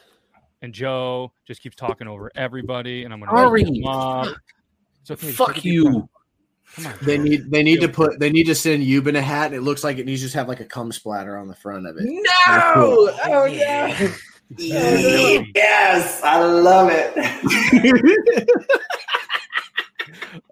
[0.62, 3.02] And Joe just keeps talking over everybody.
[3.04, 3.64] And I'm going Sorry.
[3.64, 4.36] to up.
[5.02, 5.32] It's okay.
[5.32, 5.86] fuck take a deep you.
[5.88, 6.08] on.
[7.02, 9.60] They need they need to put they need to send Euban a hat, and it
[9.60, 11.96] looks like it needs to just have like a cum splatter on the front of
[11.98, 12.04] it.
[12.06, 12.22] No!
[13.26, 14.10] Oh yeah!
[14.56, 18.48] Yes, I love it.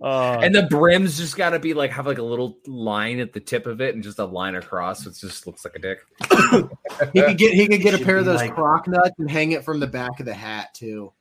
[0.02, 3.32] Uh, And the brims just got to be like have like a little line at
[3.32, 5.04] the tip of it and just a line across.
[5.04, 5.98] So it just looks like a dick.
[7.12, 9.52] He could get he could get a pair of those like- croc nuts and hang
[9.52, 11.12] it from the back of the hat too.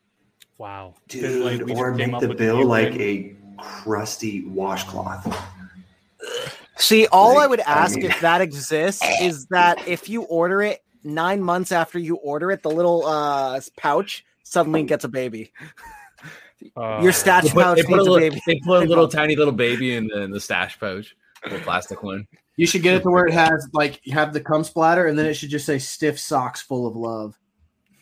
[0.57, 0.93] wow.
[1.09, 5.25] Finlay, Dude, we or make the bill like a crusty washcloth.
[6.77, 10.23] See, all I Like, would I ask mean- if that exists is that if you
[10.23, 15.07] order it nine months after you order it, the little uh, pouch suddenly gets a
[15.09, 15.51] baby.
[16.75, 18.41] Uh, Your stash They put, pouch they put a little, baby.
[18.45, 22.03] they put a little tiny little baby in the, in the stash pouch, little plastic
[22.03, 22.27] one.
[22.57, 25.17] You should get it to where it has like you have the cum splatter, and
[25.17, 27.37] then it should just say "stiff socks full of love."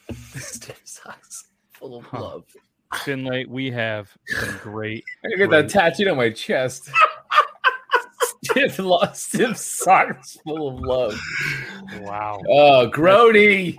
[0.35, 2.21] Stiff socks full of Huh.
[2.21, 2.43] love.
[3.03, 5.03] Finlay, we have some great.
[5.25, 6.89] I get that tattooed on my chest.
[8.43, 11.19] stiff, lo- stiff socks full of love.
[12.01, 12.41] Wow.
[12.49, 13.77] Oh, Grody.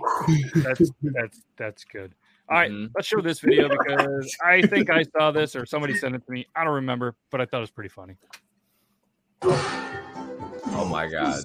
[0.55, 2.13] That's that's that's good.
[2.51, 2.91] All right, Mhm.
[2.95, 6.31] let's show this video because I think I saw this or somebody sent it to
[6.31, 6.47] me.
[6.53, 8.17] I don't remember, but I thought it was pretty funny.
[9.43, 11.43] Oh my god.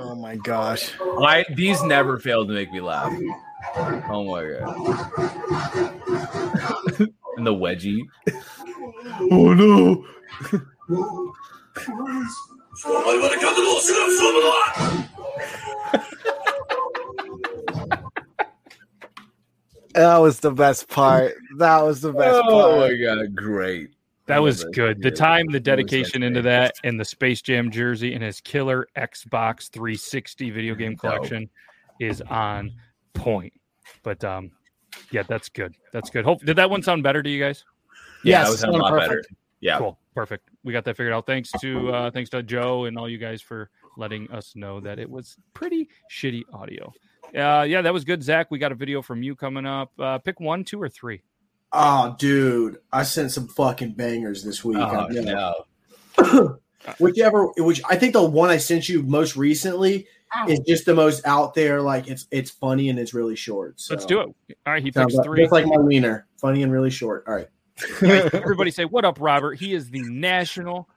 [0.00, 0.92] Oh my gosh.
[1.00, 3.12] I these never failed to make me laugh.
[3.76, 4.76] Oh my god.
[7.36, 8.00] and the wedgie.
[9.30, 10.06] Oh no.
[19.94, 21.34] That was the best part.
[21.58, 22.90] That was the best Oh part.
[22.92, 23.90] my god, great.
[24.26, 25.02] That was good.
[25.02, 29.70] The time, the dedication into that, and the Space Jam jersey and his killer Xbox
[29.70, 31.00] 360 video game Dope.
[31.00, 31.48] collection
[31.98, 32.70] is on
[33.14, 33.52] point.
[34.02, 34.50] But um,
[35.10, 35.74] yeah, that's good.
[35.92, 36.24] That's good.
[36.26, 37.64] Hope did that one sound better to you guys?
[38.22, 39.24] Yeah, Yes, that was a sounded lot better.
[39.60, 39.78] Yeah.
[39.78, 39.98] Cool.
[40.14, 40.48] Perfect.
[40.68, 41.24] We got that figured out.
[41.24, 44.98] Thanks to uh thanks to Joe and all you guys for letting us know that
[44.98, 46.92] it was pretty shitty audio.
[47.34, 48.50] Uh yeah, that was good, Zach.
[48.50, 49.92] We got a video from you coming up.
[49.98, 51.22] Uh pick one, two, or three.
[51.72, 54.76] Oh, dude, I sent some fucking bangers this week.
[54.76, 55.56] Oh, I
[56.18, 56.58] no.
[56.98, 60.06] Whichever, which I think the one I sent you most recently
[60.48, 61.80] is just the most out there.
[61.80, 63.80] Like it's it's funny and it's really short.
[63.80, 63.94] So.
[63.94, 64.26] Let's do it.
[64.66, 65.40] All right, he Sounds picks like, three.
[65.40, 67.24] Just like my wiener, funny and really short.
[67.26, 67.48] All right.
[68.02, 69.54] Everybody say, What up, Robert?
[69.54, 70.88] He is the national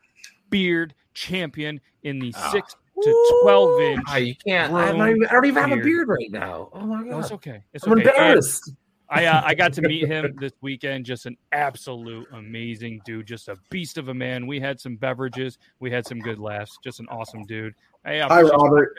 [0.49, 2.51] beard champion in the Ah.
[2.51, 4.03] six to twelve inch.
[4.07, 4.71] Ah, you can't.
[4.73, 5.85] I'm not even, I don't even have a beard.
[5.85, 6.69] beard right now.
[6.73, 7.63] Oh my No, it's okay.
[7.73, 8.01] It's I'm okay.
[8.03, 8.73] Embarrassed.
[9.09, 11.05] I uh, I got to meet him this weekend.
[11.05, 13.25] Just an absolute amazing dude.
[13.27, 14.45] Just a beast of a man.
[14.47, 15.57] We had some beverages.
[15.79, 16.77] We had some good laughs.
[16.83, 17.73] Just an awesome dude.
[18.05, 18.93] Hey, Hi, Robert.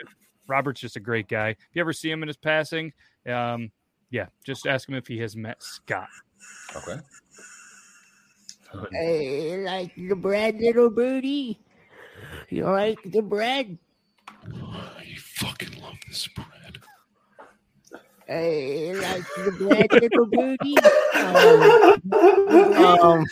[0.47, 1.49] Robert's just a great guy.
[1.49, 2.91] If you ever see him in his passing,
[3.27, 3.71] um,
[4.11, 6.09] yeah, just ask him if he has met Scott.
[6.75, 6.99] Okay.
[8.93, 11.59] I like the bread, little birdie.
[12.49, 13.77] You like the bread?
[14.71, 16.79] I fucking love this bread.
[18.29, 20.77] I like the bread, little birdie.
[21.15, 22.01] Um,
[22.99, 23.25] um,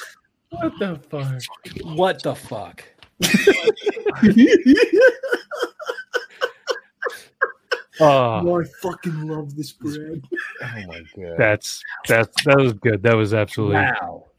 [0.49, 1.41] What the fuck?
[1.83, 2.83] What the fuck?
[8.03, 10.23] Oh, I fucking love this bread.
[10.63, 11.35] Oh my god.
[11.37, 13.03] that's that's that was good.
[13.03, 14.30] That was absolutely Wow.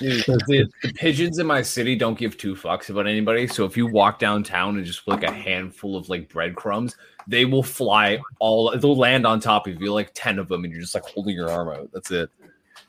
[0.00, 3.46] Dude, the, the pigeons in my city don't give two fucks about anybody.
[3.46, 6.96] So if you walk downtown and just put like a handful of like breadcrumbs,
[7.28, 8.76] they will fly all.
[8.76, 11.34] They'll land on top of you, like ten of them, and you're just like holding
[11.36, 11.90] your arm out.
[11.92, 12.30] That's it.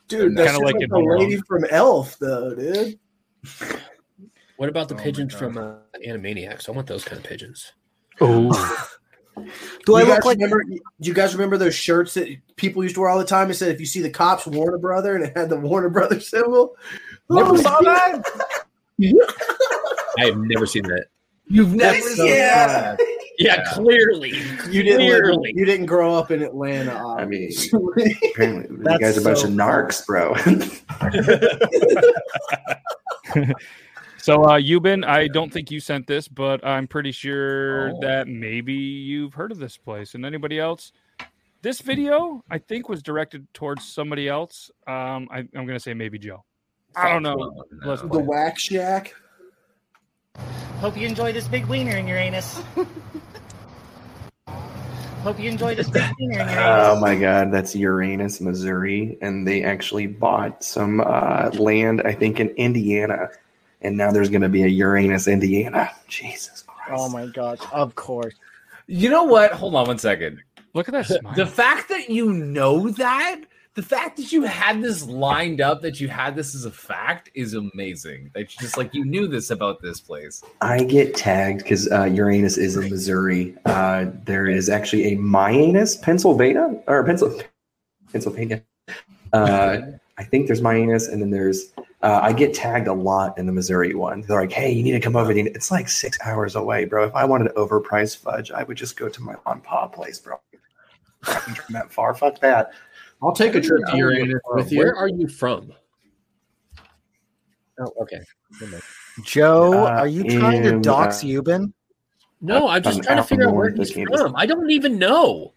[0.07, 1.21] Dude, Kinda that's like like it the belongs.
[1.23, 2.99] lady from Elf, though, dude.
[4.57, 6.67] What about the Oh pigeons from uh, Animaniacs?
[6.67, 7.73] I want those kind of pigeons.
[8.21, 8.87] oh
[9.85, 10.63] do I you look guys like remember?
[10.63, 13.49] Do you guys remember those shirts that people used to wear all the time?
[13.51, 16.19] It said, "If you see the cops, Warner Brother," and it had the Warner Brother
[16.21, 16.75] symbol.
[17.29, 18.23] Never Oh, saw that.
[20.19, 21.05] I have never seen that.
[21.47, 22.99] You've never That's seen so that.
[23.39, 24.31] Yeah, clearly.
[24.71, 25.07] You didn't.
[25.07, 26.95] Live, you didn't grow up in Atlanta.
[26.95, 27.51] I mean,
[28.31, 30.33] apparently you guys are a bunch so of narcs, bro.
[34.27, 37.99] So, uh, Euban, I don't think you sent this, but I'm pretty sure Oh.
[38.01, 40.15] that maybe you've heard of this place.
[40.15, 40.91] And anybody else?
[41.61, 44.69] This video, I think, was directed towards somebody else.
[44.85, 46.43] Um, I, I'm going to say maybe Joe.
[46.93, 47.63] I don't know.
[47.85, 48.23] Let's the play.
[48.23, 49.15] Wax Shack.
[50.81, 52.61] Hope you enjoy this big wiener in Uranus.
[55.23, 56.65] Hope you enjoy this big wiener in Uranus.
[56.67, 62.41] oh my God, that's Uranus, Missouri, and they actually bought some uh, land, I think,
[62.41, 63.29] in Indiana,
[63.87, 65.89] and now there's going to be a Uranus, Indiana.
[66.09, 66.91] Jesus Christ!
[66.93, 67.59] Oh my gosh!
[67.71, 68.35] Of course.
[68.87, 69.53] You know what?
[69.53, 70.41] Hold on one second.
[70.73, 71.33] Look at that smile.
[71.35, 73.41] The fact that you know that,
[73.75, 77.31] the fact that you had this lined up, that you had this as a fact,
[77.33, 78.29] is amazing.
[78.33, 80.43] That you just like you knew this about this place.
[80.59, 83.55] I get tagged because uh, Uranus is in Missouri.
[83.65, 87.41] Uh, there is actually a Myanus, Pennsylvania, or Pencil,
[88.11, 88.61] Pennsylvania.
[89.31, 89.79] Uh,
[90.17, 91.71] I think there's Myanus, and then there's.
[92.03, 94.21] Uh, I get tagged a lot in the Missouri one.
[94.21, 97.05] They're like, "Hey, you need to come over." It's like six hours away, bro.
[97.05, 100.19] If I wanted overpriced fudge, I would just go to my mom and pop place,
[100.19, 100.39] bro.
[101.23, 102.13] I'm not that far.
[102.13, 102.71] Fuck that.
[103.21, 104.79] I'll take a trip to Uranus with you.
[104.79, 105.73] Where are you from?
[107.79, 108.19] Oh, okay.
[109.23, 111.73] Joe, Uh, are you trying to dox uh, Euban?
[112.41, 114.21] No, I'm just I'm trying to figure out where he's Kansas.
[114.21, 114.35] from.
[114.35, 115.53] I don't even know.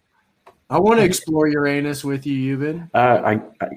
[0.69, 2.89] I want to explore Uranus with you, Euban.
[2.93, 3.69] Uh, I, I,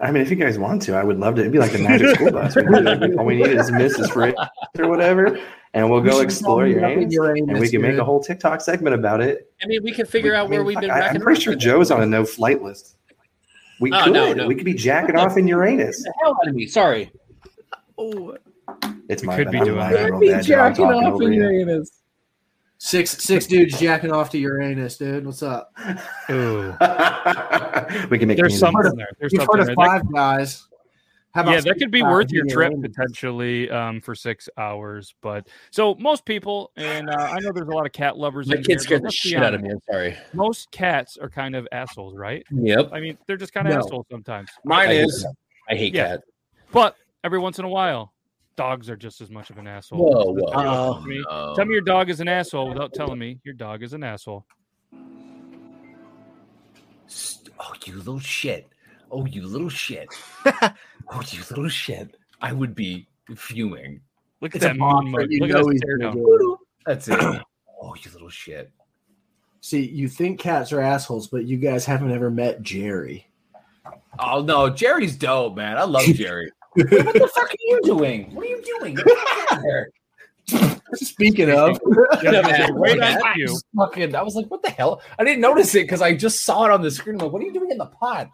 [0.00, 1.40] I mean, if you guys want to, I would love to.
[1.40, 2.54] It'd be like a magic school bus.
[2.54, 2.66] Like,
[3.18, 4.12] All we need is Mrs.
[4.12, 4.38] Fritz
[4.78, 5.36] or whatever,
[5.72, 8.04] and we'll We go explore probably meet up in Uranus, and we can make a
[8.04, 9.50] whole TikTok segment about it.
[9.62, 10.90] I mean, we can figure We- out I where mean, we've been.
[10.92, 11.60] I, racking am pretty sure with.
[11.60, 12.96] Joe's on a no flight list.
[13.80, 14.12] We Oh, could.
[14.12, 14.46] no, no.
[14.46, 16.02] We could be jacking off in Uranus.
[16.04, 16.66] the hell out of me.
[16.68, 17.10] Sorry.
[17.98, 18.36] Oh.
[19.08, 19.50] It's We my could bad.
[19.52, 20.12] be I'm doing lying that.
[20.12, 20.60] real bad, Joe.
[20.60, 21.84] I'm you.
[22.78, 25.24] Six six dudes jacking off to Uranus, dude.
[25.24, 25.72] What's up?
[26.30, 26.70] Ooh.
[28.10, 28.58] we can make There's memes.
[28.58, 29.08] something there.
[29.18, 30.66] There's You've something heard of That- Five Guys.
[31.32, 32.92] How about yeah, that could be worth your trip Uranus?
[32.94, 35.16] potentially um, for six hours.
[35.20, 38.46] But so most people, and uh, I know there's a lot of cat lovers.
[38.46, 39.70] My in kid here, scared the shit out of me.
[39.70, 40.16] I'm sorry.
[40.32, 42.44] Most cats are kind of assholes, right?
[42.52, 42.90] Yep.
[42.92, 43.80] I mean, they're just kind of No.
[43.80, 44.48] assholes sometimes.
[44.64, 45.26] Mine I hate is.
[45.68, 46.06] I hate Yeah.
[46.10, 46.22] cats.
[46.70, 48.13] But every once in a while,
[48.56, 49.98] dogs are just as much of an asshole.
[49.98, 50.52] Whoa, whoa.
[50.52, 51.00] Uh-oh.
[51.02, 51.22] Me.
[51.28, 51.54] No.
[51.56, 54.44] Tell me your dog is an asshole without telling me your dog is an asshole.
[57.60, 58.68] Oh, you little shit.
[59.10, 60.08] Oh, you little shit.
[60.46, 62.16] oh, you little shit.
[62.40, 64.00] I would be fuming.
[64.40, 65.30] Look at It's that box moon that mug.
[65.30, 66.14] you Look at know that he's gonna down.
[66.16, 66.58] do.
[66.86, 67.18] That's it.
[67.82, 68.70] oh, you little shit.
[69.60, 73.28] See, you think cats are assholes, but you guys haven't ever met Jerry.
[74.18, 75.76] Oh no, Jerry's dope, man.
[75.78, 76.50] I love Jerry.
[76.76, 78.34] Wait, what the fuck are you doing?
[78.34, 78.94] What are you doing?
[78.94, 79.92] Get the fuck out of here.
[80.94, 81.80] Speaking of,
[82.22, 82.74] Yeah, man.
[82.74, 83.36] wait that.
[83.36, 83.58] you.
[83.76, 85.00] Fucking, I was like, what the hell?
[85.18, 87.14] I didn't notice it because I just saw it on the screen.
[87.16, 88.28] I'm like, what are you doing in the pot?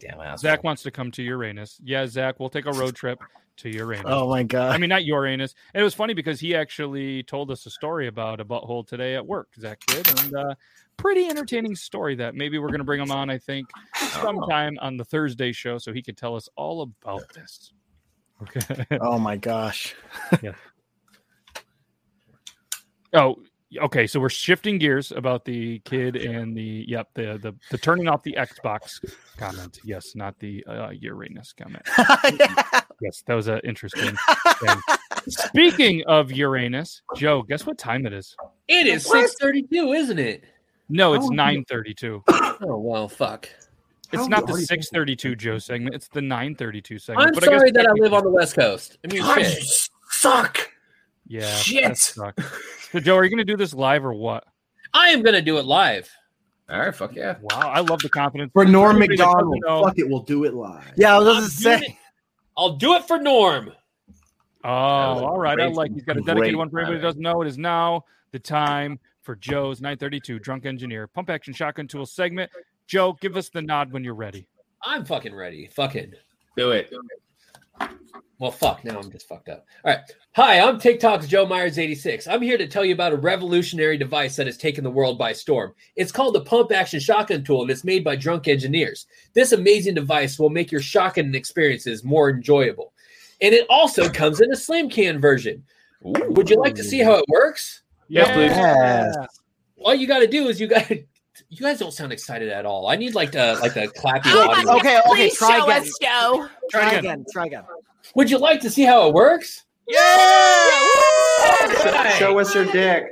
[0.00, 0.40] Damn ass.
[0.40, 1.80] Zach wants to come to Uranus.
[1.82, 3.18] Yeah, Zach, we'll take a road trip
[3.58, 4.04] to Uranus.
[4.06, 4.74] Oh my god.
[4.74, 5.54] I mean, not Uranus.
[5.74, 9.14] And it was funny because he actually told us a story about a butthole today
[9.14, 9.48] at work.
[9.58, 10.54] Zach did, and uh,
[10.96, 12.14] pretty entertaining story.
[12.16, 13.30] That maybe we're going to bring him on.
[13.30, 17.72] I think sometime on the Thursday show, so he could tell us all about this.
[18.42, 18.84] Okay.
[19.00, 19.94] oh my gosh.
[20.42, 20.52] yeah.
[23.12, 23.36] Oh,
[23.82, 24.06] okay.
[24.06, 28.22] So we're shifting gears about the kid and the yep the the, the turning off
[28.22, 29.00] the Xbox
[29.36, 29.78] comment.
[29.84, 31.86] Yes, not the uh, Uranus comment.
[33.02, 34.16] Yes, that was an interesting
[34.58, 34.80] thing.
[35.28, 38.34] Speaking of Uranus, Joe, guess what time it is?
[38.68, 40.44] It is six thirty-two, isn't it?
[40.88, 42.22] No, it's nine thirty-two.
[42.28, 43.48] Oh well, fuck.
[44.12, 45.94] It's How not the six thirty-two Joe segment.
[45.94, 47.28] It's the nine thirty-two segment.
[47.28, 48.98] I'm but sorry I guess that I live on the West Coast.
[49.04, 49.64] I mean, God, shit.
[50.10, 50.70] suck.
[51.26, 52.14] Yeah, Shit.
[52.16, 52.34] that.
[52.92, 54.44] So, Joe, are you going to do this live or what?
[54.94, 56.08] I am gonna do it live.
[56.68, 57.36] All right, fuck yeah.
[57.40, 58.52] Wow, I love the confidence.
[58.52, 60.92] for Norm Everybody that doesn't Macdonald, fuck it, we'll do it live.
[60.96, 61.78] Yeah, I was going to say.
[61.78, 61.92] It.
[62.56, 63.72] I'll do it for Norm.
[64.64, 65.60] Oh, all right.
[65.60, 65.92] I like.
[65.92, 67.40] He's got a dedicated one for everybody who doesn't know.
[67.42, 72.50] It is now the time for Joe's 932 Drunk Engineer Pump Action Shotgun Tool segment.
[72.86, 74.46] Joe, give us the nod when you're ready.
[74.82, 75.66] I'm fucking ready.
[75.66, 76.12] Fucking.
[76.56, 76.94] Do it.
[78.38, 78.84] Well, fuck.
[78.84, 79.66] Now I'm just fucked up.
[79.84, 80.00] All right.
[80.36, 82.28] Hi, I'm TikTok's Joe Myers 86.
[82.28, 85.32] I'm here to tell you about a revolutionary device that has taken the world by
[85.32, 85.74] storm.
[85.96, 89.06] It's called the Pump Action Shotgun Tool, and it's made by drunk engineers.
[89.34, 92.92] This amazing device will make your shotgun experiences more enjoyable.
[93.40, 95.64] And it also comes in a slim can version.
[96.02, 97.82] Would you like to see how it works?
[98.08, 99.28] Yes, please.
[99.84, 101.02] All you got to do is you got to.
[101.50, 102.88] You guys don't sound excited at all.
[102.88, 104.76] I need like the like the clappy Oh, audio.
[104.78, 105.82] okay, okay, Please try show again.
[105.82, 106.48] us, Joe.
[106.70, 107.26] Try again.
[107.30, 107.64] Try again.
[108.14, 109.64] Would you like to see how it works?
[109.92, 109.98] Show,
[112.18, 113.04] show us your dick.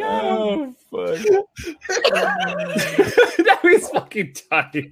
[0.00, 1.18] Oh fuck.
[3.38, 4.90] that was fucking tight.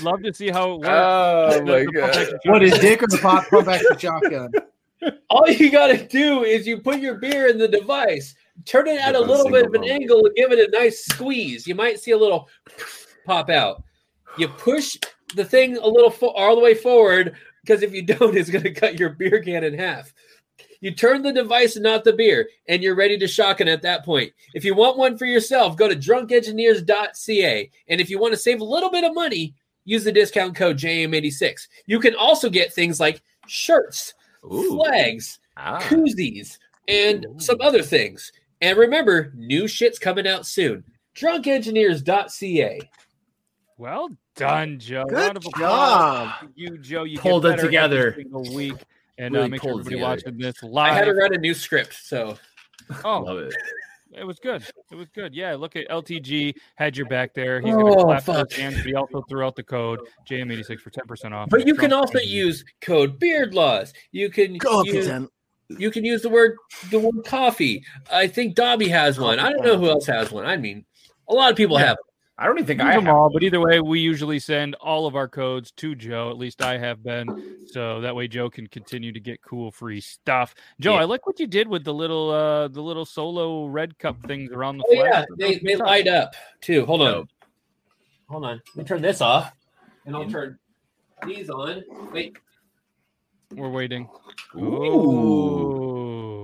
[0.00, 0.88] We'd love to see how it works.
[0.90, 2.16] Oh The- my the Pump god.
[2.16, 4.52] Action What is dick or the pop pump action shotgun?
[5.30, 8.34] All you got to do is you put your beer in the device,
[8.66, 10.52] turn it at a Give it a little bit of an single angle, and give
[10.52, 11.66] it a nice squeeze.
[11.66, 12.48] You might see a little
[13.26, 13.82] pop out.
[14.36, 14.96] You push
[15.34, 18.64] the thing a little fo- all the way forward because if you don't, it's going
[18.64, 20.12] to cut your beer can in half.
[20.82, 24.04] You turn the device and not the beer, and you're ready to shotgun at that
[24.04, 24.32] point.
[24.54, 27.70] If you want one for yourself, go to drunkengineers.ca.
[27.88, 30.76] And if you want to save a little bit of money, use the discount code
[30.78, 31.68] JM86.
[31.86, 34.14] You can also get things like shirts,
[34.44, 34.70] Ooh.
[34.76, 35.80] flags, Ah.
[35.82, 38.32] koozies, and some other things.
[38.60, 40.84] And remember, new shit's coming out soon.
[41.16, 42.80] Drunkengineers.ca.
[43.78, 45.04] Well done, Joe.
[45.08, 46.30] Good Round job.
[46.54, 47.04] You, Joe.
[47.04, 48.08] You Pulled it together.
[48.12, 48.74] every single week.
[49.18, 50.92] And Really uh, make sure pulled everybody watching this live.
[50.92, 52.38] I had to write a new script, so
[53.04, 53.54] Oh, Love it.
[54.12, 54.62] It was good.
[54.90, 55.34] It was good.
[55.34, 57.60] Yeah, look at LTG had your back there.
[57.60, 58.52] He's gonna Oh, clap for fuck.
[58.52, 61.48] hands, but he also threw out the code JM86 for ten percent off.
[61.50, 62.44] but you can also Engineer.
[62.46, 63.92] use code beard laws.
[64.12, 65.10] You can Go use,
[65.68, 66.56] you can use the word
[66.90, 67.84] the word coffee.
[68.10, 69.38] I think Dobby has one.
[69.38, 70.44] I don't know who else has one.
[70.46, 70.84] I mean,
[71.28, 71.86] a lot of people Yeah.
[71.86, 71.96] have.
[72.40, 73.14] I don't even think Use I them have.
[73.14, 76.30] all, but either way, we usually send all of our codes to Joe.
[76.30, 77.28] At least I have been,
[77.66, 80.54] so that way Joe can continue to get cool free stuff.
[80.80, 81.00] Joe, Yeah.
[81.00, 84.50] I like what you did with the little uh the little solo red cup things
[84.52, 85.06] around the Oh flag.
[85.12, 86.86] yeah, they, they light up too.
[86.86, 87.28] Hold on.
[88.30, 88.62] Hold on.
[88.74, 89.52] Let me turn this off.
[90.06, 90.58] And I'll turn
[91.26, 91.82] these on.
[92.10, 92.38] Wait.
[93.54, 94.08] We're waiting.
[94.56, 94.62] Ooh.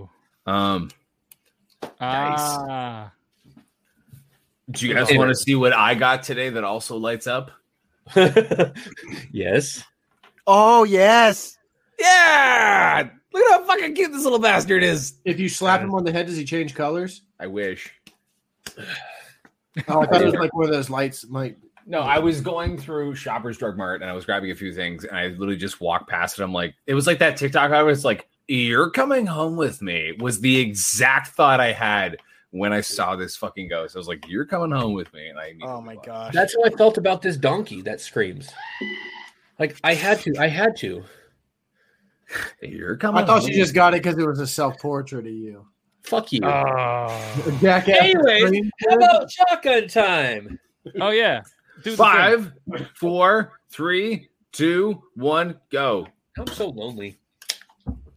[0.07, 0.11] Ooh.
[0.45, 0.91] Um,
[2.01, 3.13] Ah.
[4.71, 7.51] Do you guys want to see what I got today that also lights up?
[9.33, 9.85] yes.
[10.47, 11.57] Oh yes.
[11.99, 13.09] Yeah.
[13.33, 15.15] Look at how fucking cute this little bastard is.
[15.25, 17.23] If you slap him on the head, does he change colors?
[17.39, 17.93] I wish.
[19.89, 21.27] Oh, I thought it was like one of those lights.
[21.29, 24.73] Might No, I was going through Shoppers Drug Mart and I was grabbing a few
[24.73, 26.43] things and I literally just walked past it.
[26.43, 30.13] I'm like, it was like that TikTok I was like, You're coming home with me
[30.19, 32.19] was the exact thought I had
[32.51, 33.97] when I saw this fucking ghost.
[33.97, 36.33] I was like, "You're coming home with me," and I Oh my gosh.
[36.33, 38.51] That's how I felt about this donkey that screams.
[39.59, 41.03] Like I had to, I had to.
[42.63, 43.23] You're coming.
[43.23, 45.67] I thought home you just got it because it was a self portrait of you.
[46.03, 46.41] Fuck you.
[46.45, 47.97] Oh, Jackass.
[48.01, 50.59] Anyways, how about shotgun time?
[51.01, 51.43] oh yeah.
[51.83, 51.95] Do.
[51.95, 52.53] Five,
[52.95, 56.07] four, three, two, one, go.
[56.39, 57.19] I'm so lonely.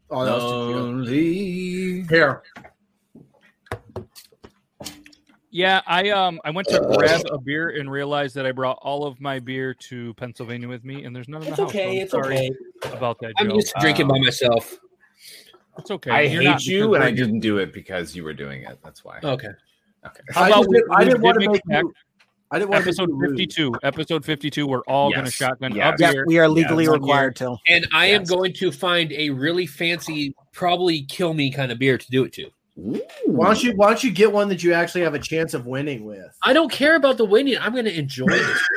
[0.09, 0.77] Oh, that was too cute.
[0.77, 2.01] Lonely.
[2.09, 2.43] Here.
[5.51, 9.05] Yeah, I um I went to grab a beer and realized that I brought all
[9.05, 11.71] of my beer to Pennsylvania with me, and there's none in the It's house.
[11.71, 11.97] so okay.
[11.97, 12.51] I'm It's sorry okay.
[12.95, 13.33] about that.
[13.39, 13.55] I'm Joe.
[13.55, 14.77] used to drinking by Um, myself.
[15.79, 16.11] It's okay.
[16.11, 18.77] I You're hate you, and I didn't do it because you were doing it.
[18.83, 19.19] That's why.
[19.23, 19.47] Okay.
[20.05, 20.19] Okay.
[20.31, 21.93] How I about just we- did, I didn't did want to make make back- you.
[22.51, 23.37] I didn't want Episode make you rude.
[23.37, 23.73] 52.
[23.83, 24.65] Episode 52.
[24.67, 25.93] We're all going to Yes, shotgun yes.
[25.93, 26.25] up Yeah, here.
[26.25, 26.93] we are legally Yes.
[26.93, 27.57] required to.
[27.67, 31.97] And I am going to find a really fancy, probably kill me kind of beer
[31.99, 32.49] to do it to.
[33.25, 33.73] Why don't you?
[33.75, 36.35] Why don't you get one that you actually have a chance of winning with?
[36.43, 37.57] I don't care about the winning.
[37.59, 38.57] I'm going to enjoy it.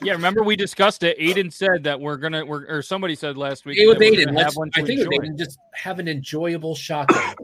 [0.00, 1.18] Yeah, remember we discussed it.
[1.18, 3.78] Aiden said that we're gonna, we're, or somebody said last week.
[3.78, 5.26] Hey, with Aiden, gonna let's, have one to I think with enjoy.
[5.32, 7.34] Aiden, just have an enjoyable shotgun.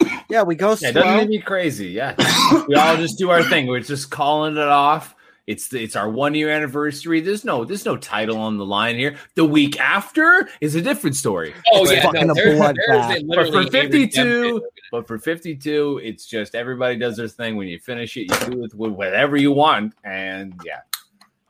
[0.30, 1.16] Yeah, we go Yeah, it doesn't slow.
[1.16, 1.88] make me crazy.
[1.88, 2.14] Yeah,
[2.68, 3.66] we all just do our thing.
[3.66, 5.13] We're just calling it off.
[5.46, 7.20] It's it's our one year anniversary.
[7.20, 9.16] There's no there's no title on the line here.
[9.34, 11.54] The week after is a different story.
[11.72, 13.28] Oh It's yeah, fucking no, a there's, bloodbath.
[13.28, 17.56] there's a, But for 52, but for 52, it's just everybody does their thing.
[17.56, 20.98] When you finish it, you do it with whatever you want, and yeah, I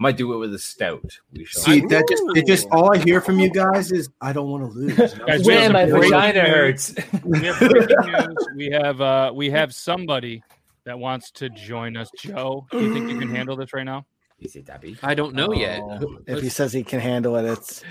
[0.00, 1.16] might do it with a stout.
[1.32, 1.62] We shall.
[1.62, 4.72] See, that just it just all I hear from you guys is I don't want
[4.72, 4.96] to lose.
[4.96, 6.10] Guys, we have some news.
[6.10, 6.94] hurts.
[7.22, 8.36] we have breaking news.
[8.56, 10.42] We have uh we have somebody
[10.84, 12.10] that wants to join us.
[12.18, 14.06] Joe, do you think you can handle this right now?
[14.40, 14.96] Is it Debbie?
[15.02, 15.80] I don't know yet.
[15.82, 17.82] Oh, If he says he can handle it, it's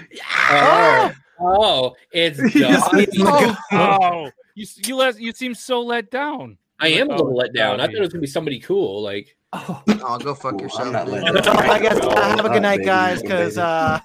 [0.51, 2.81] Oh, oh, it's Dog.
[3.19, 6.57] Oh, oh, you you let you seem so let down.
[6.79, 7.79] I am a Oh, little let down.
[7.79, 9.01] I thought it was gonna be somebody cool.
[9.01, 9.81] Like, Oh,
[10.21, 10.87] go fuck yourself.
[10.87, 11.21] I'm not dude.
[11.23, 13.17] letting So I guess uh, have a good night, Baby, guys.
[13.21, 13.27] baby.
[13.27, 13.99] Because uh,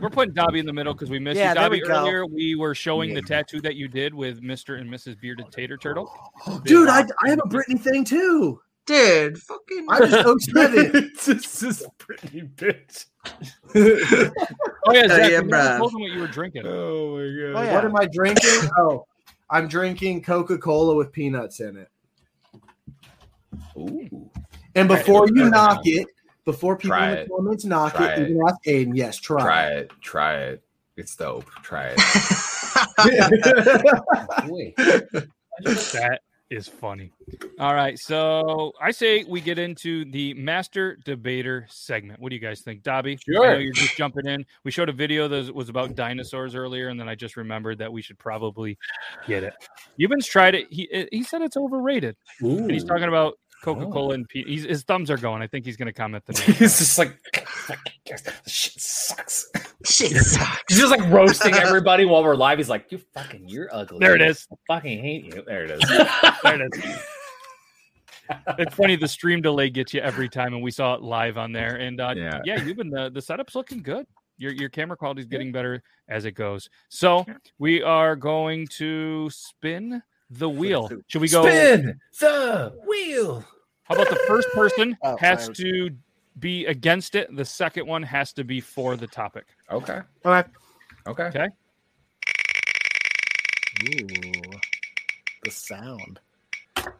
[0.00, 1.54] We're putting Dobby in the middle because we missed Yeah, you.
[1.54, 4.80] Dobby, we earlier we were showing the tattoo that you did with Mr.
[4.80, 5.20] and Mrs.
[5.20, 6.12] Bearded Tater Turtle.
[6.64, 8.60] Dude, I, I have a Britney thing too.
[8.84, 9.86] Dude, fucking.
[9.88, 11.12] I just 07.
[11.24, 13.06] this is pretty bitch.
[14.84, 16.66] Oh yeah, oh, Zach, yeah, you told them what you were drinking.
[16.66, 17.60] Oh my god.
[17.60, 17.72] Oh, yeah.
[17.72, 18.68] What am I drinking?
[18.76, 19.06] Oh,
[19.48, 21.88] I'm drinking Coca Cola with peanuts in it.
[23.76, 24.30] Ooh.
[24.74, 26.08] And before you knock it,
[26.44, 27.28] before people Try in the it.
[27.30, 28.28] comments knock Try it, it.
[28.30, 28.96] you can ask Aiden.
[28.96, 29.42] Yes, try.
[29.42, 29.90] Try it.
[30.00, 30.62] Try it.
[30.96, 31.46] It's dope.
[31.62, 31.98] Try it.
[35.64, 36.20] That
[36.50, 37.12] is funny.
[37.58, 42.20] All right, so I say we get into the master debater segment.
[42.20, 43.12] What do you guys think, Dobby?
[43.12, 43.60] I know Sure.
[43.60, 44.44] you're just jumping in.
[44.64, 47.92] We showed a video that was about dinosaurs earlier, and then I just remembered that
[47.92, 48.76] we should probably
[49.26, 49.54] get it.
[49.96, 50.66] Euban's tried it.
[50.70, 52.16] He he said it's overrated.
[52.40, 55.40] And he's talking about Coca Cola and pe- he's, his thumbs are going.
[55.40, 56.56] I think he's going to comment the name.
[56.56, 57.16] He's just like,
[58.46, 59.48] shit sucks.
[59.84, 60.62] Shit sucks.
[60.68, 62.58] He's just like roasting everybody while we're live.
[62.58, 63.98] He's like, you fucking, you're ugly.
[64.00, 64.46] There it is.
[64.52, 65.42] I fucking hate you.
[65.46, 65.80] There it is.
[65.88, 66.98] there it is.
[68.58, 71.52] It's funny the stream delay gets you every time, and we saw it live on
[71.52, 71.76] there.
[71.76, 72.62] And uh, yeah, Yeah.
[72.64, 74.06] you've been the the setup's looking good.
[74.38, 76.68] Your your camera quality is getting better as it goes.
[76.88, 77.26] So
[77.58, 80.88] we are going to spin the wheel.
[81.08, 81.42] Should we go?
[81.42, 83.44] Spin the wheel.
[83.92, 85.54] How about the first person Oh, has sorry.
[85.56, 85.90] to
[86.38, 87.28] be against it?
[87.36, 89.44] The second one has to be for the topic.
[89.70, 90.00] Okay.
[90.24, 90.48] okay.
[91.06, 91.24] Okay.
[91.24, 91.48] Okay.
[93.84, 94.40] Ooh,
[95.44, 96.20] the sound.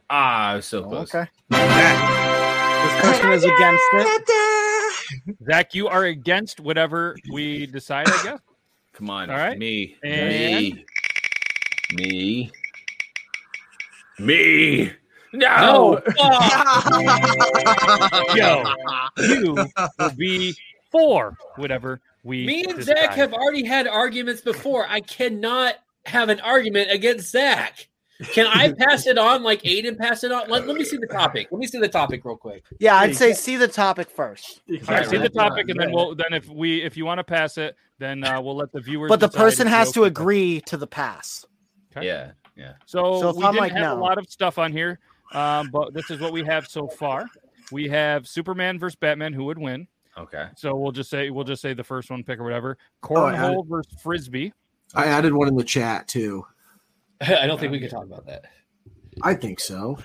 [0.07, 1.15] Ah, I was so close.
[1.15, 1.27] Okay.
[1.49, 5.35] This person is against it.
[5.45, 8.07] Zach, you are against whatever we decide.
[8.07, 8.39] I guess.
[8.93, 9.31] Come on.
[9.31, 9.57] All right.
[9.57, 9.97] Me.
[10.03, 10.85] And- Me.
[11.95, 12.51] Me.
[14.19, 14.91] Me.
[15.33, 15.99] No.
[18.35, 18.63] Yo,
[19.17, 20.55] you will be
[20.91, 22.45] for whatever we.
[22.45, 22.97] me and decide.
[22.97, 24.85] Zach have already had arguments before.
[24.87, 25.75] I cannot
[26.05, 27.87] have an argument against Zach.
[28.31, 30.47] Can I pass it on like Aiden passed it on?
[30.49, 31.47] Let, let me see the topic.
[31.49, 32.63] Let me see the topic real quick.
[32.79, 34.61] Yeah, I'd say see the topic first.
[34.69, 37.23] All right, see the topic, and then we'll then if we if you want to
[37.23, 39.09] pass it, then uh, we'll let the viewers.
[39.09, 41.43] But the person has to agree to the pass.
[41.97, 42.05] Okay.
[42.05, 42.31] Yeah.
[42.55, 42.73] Yeah.
[42.85, 44.99] So, So if we I'm didn't like, have a lot of stuff on here,
[45.33, 47.27] um, but this is what we have so far.
[47.71, 49.33] We have Superman versus Batman.
[49.33, 49.87] Who would win?
[50.17, 50.47] Okay.
[50.55, 52.77] So we'll just say we'll just say the first one pick or whatever.
[53.03, 54.53] Oh, Cornhole versus frisbee.
[54.93, 56.45] I added one in the chat too.
[57.21, 58.45] I don't think we can talk about that.
[59.21, 59.97] I think so.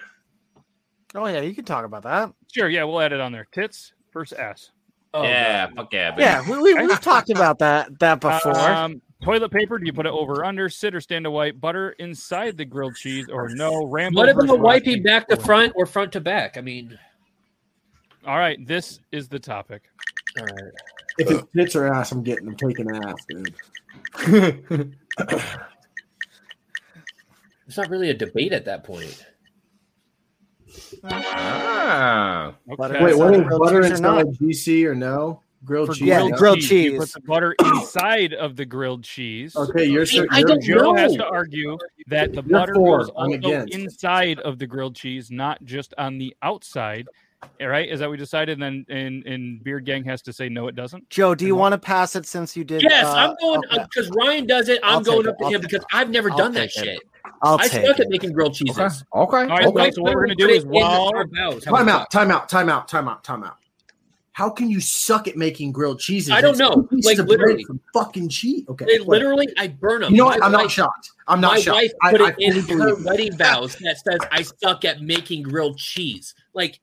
[1.14, 2.33] Oh yeah, you can talk about that.
[2.53, 3.47] Sure, yeah, we'll add it on there.
[3.53, 4.70] Tits versus ass.
[5.14, 6.22] Oh, yeah, fuck yeah, baby.
[6.22, 8.59] Yeah, we, we, we've talked about that that before.
[8.59, 9.78] Um, toilet paper?
[9.78, 10.68] Do you put it over under?
[10.68, 11.61] Sit or stand to wipe?
[11.61, 13.86] Butter inside the grilled cheese or no?
[13.86, 14.18] Rambo.
[14.20, 15.00] What about versus wiping Rocky?
[15.02, 16.56] back to front or front to back?
[16.56, 16.98] I mean,
[18.26, 19.82] All right, this is the topic.
[20.38, 20.72] all right.
[21.18, 22.48] If it's tits or ass, I'm getting.
[22.48, 24.94] I'm taking ass, dude.
[27.68, 29.26] It's not really a debate at that point.
[31.04, 32.54] Ah.
[32.70, 33.04] Okay.
[33.04, 34.20] Wait, what is butter cheese or instead not?
[34.22, 35.40] of GC or no?
[35.64, 36.02] Grilled cheese.
[36.02, 36.36] Yeah, grilled, no?
[36.38, 39.56] grilled cheese, you put the butter inside of the grilled cheese.
[39.56, 40.24] Okay, you're so.
[40.30, 43.14] I you're- don't Joe has to argue that the You're butter for goes it.
[43.16, 43.74] I'm also against.
[43.74, 47.08] inside of the grilled cheese, not just on the outside.
[47.60, 48.60] All right, is that we decided?
[48.60, 51.08] And then and, and Beard Gang has to say no, it doesn't.
[51.10, 52.82] Joe, do you want to pass it since you did?
[52.82, 53.84] Yes, uh, I'm going okay.
[53.84, 54.80] because Ryan does it.
[54.82, 55.38] I'm I'll going up it.
[55.38, 57.00] to I'll him take because I've never I'll done that take it.
[57.29, 57.39] Shit.
[57.43, 58.79] I'll I suck at making grilled cheeses.
[58.79, 58.95] Okay.
[59.14, 59.37] Okay.
[59.37, 59.91] All right, okay.
[59.93, 61.64] so what we're gonna do is it in while our bows.
[61.64, 63.57] Time out, time out, time out, time out, time out.
[64.33, 66.31] How can you suck at making grilled cheeses?
[66.31, 67.64] I don't know, like, literally.
[67.64, 68.64] from fucking cheese.
[68.68, 70.12] Okay, They literally, I burn them.
[70.12, 70.45] You know what?
[70.45, 71.11] I'm not shocked.
[71.26, 71.74] I'm not my shocked.
[71.74, 73.05] wife I- put I it in fully her believe you.
[73.05, 76.35] wedding vows that says I suck at making grilled cheese.
[76.55, 76.79] Like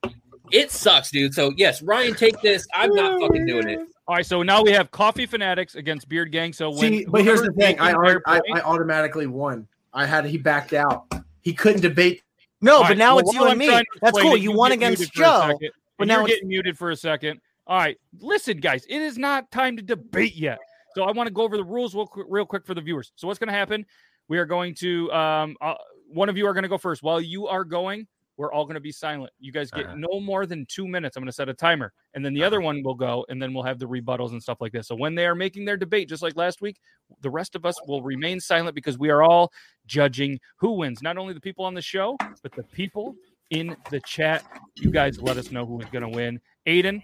[0.51, 1.33] it sucks, dude.
[1.33, 2.67] So yes, Ryan, take this.
[2.73, 3.79] I'm not fucking doing it.
[4.07, 6.51] All right, so now we have coffee fanatics against Beard Gang.
[6.53, 7.79] So when See, but here's the thing.
[7.79, 9.65] I, I, I, I automatically won.
[9.95, 11.05] I had he backed out.
[11.41, 12.21] He couldn't debate.
[12.61, 13.83] No, All but right, now well, it's you and I'm me.
[14.01, 14.35] That's cool.
[14.35, 15.47] it, You won get against muted for a Joe.
[15.53, 17.39] second, but now you're getting muted for a second.
[17.67, 20.59] All right, listen, guys, it is not time to debate yet.
[20.95, 23.11] So I want to go over the rules real quick, real quick for the viewers.
[23.15, 23.85] So what's going to happen?
[24.27, 25.75] We are going to um, uh,
[26.07, 27.03] one of you are going to go first.
[27.03, 29.31] While you are going, we're all going to be silent.
[29.39, 29.95] You guys get Uh-huh.
[29.97, 31.15] no more than two minutes.
[31.15, 33.53] I'm going to set a timer, and then the other one will go, and then
[33.53, 34.87] we'll have the rebuttals and stuff like this.
[34.87, 36.77] So when they are making their debate, just like last week,
[37.21, 39.51] the rest of us will remain silent because we are all
[39.85, 41.01] judging who wins.
[41.01, 43.15] Not only the people on the show, but the people
[43.51, 44.43] in the chat.
[44.75, 46.41] You guys let us know who is going to win.
[46.67, 47.01] Aiden,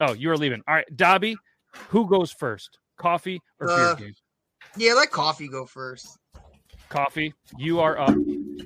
[0.00, 0.62] oh, you are leaving.
[0.66, 1.36] All right, Dobby,
[1.88, 2.78] who goes first?
[2.96, 4.14] Coffee or beer Uh, game?
[4.76, 6.18] Yeah, let coffee go first.
[6.88, 8.14] Coffee, you are up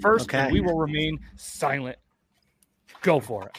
[0.01, 0.51] first, Okay.
[0.53, 1.97] we will remain silent.
[3.03, 3.57] Go for it.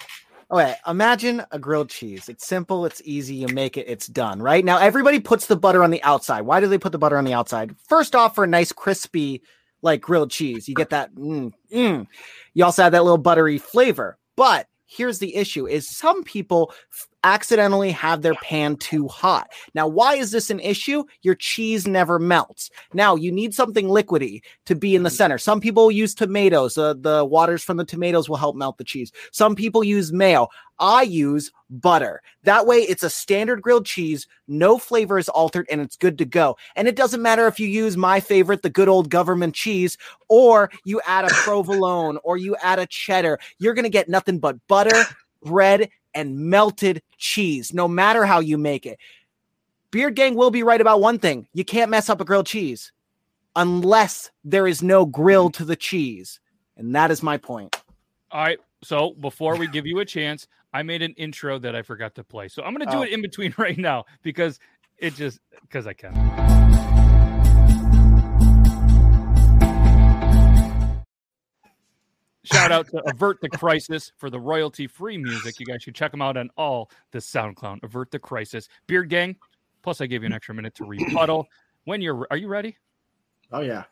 [0.51, 2.27] Okay, imagine a grilled cheese.
[2.27, 4.65] It's simple, it's easy, you make it, it's done, right?
[4.65, 6.41] Now everybody puts the butter on the outside.
[6.41, 7.75] Why do they put the butter on the outside?
[7.87, 9.43] First off, for a nice crispy
[9.83, 12.07] like grilled cheese, you get that mm, mm.
[12.55, 14.17] You also have that little buttery flavor.
[14.35, 16.73] But here's the issue is some people
[17.23, 19.49] accidentally have their pan too hot.
[19.73, 21.03] Now, why is this an issue?
[21.21, 22.69] Your cheese never melts.
[22.93, 25.37] Now, you need something liquidy to be in the center.
[25.37, 26.77] Some people use tomatoes.
[26.77, 29.11] Uh, the waters from the tomatoes will help melt the cheese.
[29.31, 30.47] Some people use mayo.
[30.79, 32.21] I use butter.
[32.43, 34.27] That way, it's a standard grilled cheese.
[34.47, 36.57] No flavor is altered and it's good to go.
[36.75, 39.97] And it doesn't matter if you use my favorite, the good old government cheese,
[40.29, 43.39] or you add a provolone or you add a cheddar.
[43.57, 45.03] You're going to get nothing but butter,
[45.43, 48.97] bread, and melted cheese, no matter how you make it.
[49.91, 52.91] Beard Gang will be right about one thing you can't mess up a grilled cheese
[53.55, 56.39] unless there is no grill to the cheese.
[56.77, 57.75] And that is my point.
[58.31, 58.59] All right.
[58.83, 62.23] So before we give you a chance, I made an intro that I forgot to
[62.23, 62.47] play.
[62.47, 63.03] So I'm going to do Oh.
[63.03, 64.59] it in between right now because
[64.97, 66.68] it just because I can.
[72.43, 75.59] Shout out to Avert the Crisis for the royalty free music.
[75.59, 77.83] You guys should check them out on all the SoundCloud.
[77.83, 78.69] Avert the Crisis.
[78.87, 79.35] Beard Gang.
[79.81, 81.47] Plus, I gave you an extra minute to rebuttal.
[81.85, 82.77] When you're, are you ready?
[83.51, 83.85] Oh yeah.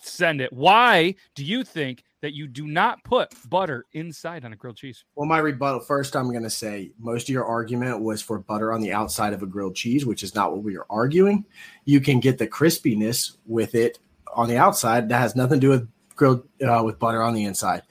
[0.00, 0.52] Send it.
[0.52, 5.04] Why do you think that you do not put butter inside on a grilled cheese?
[5.16, 8.72] Well, my rebuttal first, I'm going to say most of your argument was for butter
[8.72, 11.44] on the outside of a grilled cheese, which is not what we are arguing.
[11.84, 13.98] You can get the crispiness with it
[14.32, 15.08] on the outside.
[15.08, 15.88] That has nothing to do with
[16.18, 17.82] grilled uh, with butter on the inside.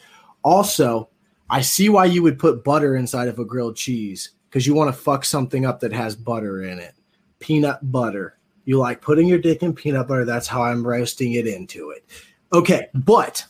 [0.43, 1.09] Also,
[1.49, 4.93] I see why you would put butter inside of a grilled cheese because you want
[4.93, 6.93] to fuck something up that has butter in it.
[7.39, 8.37] Peanut butter.
[8.65, 10.25] You like putting your dick in peanut butter.
[10.25, 12.05] That's how I'm roasting it into it.
[12.53, 13.45] Okay, but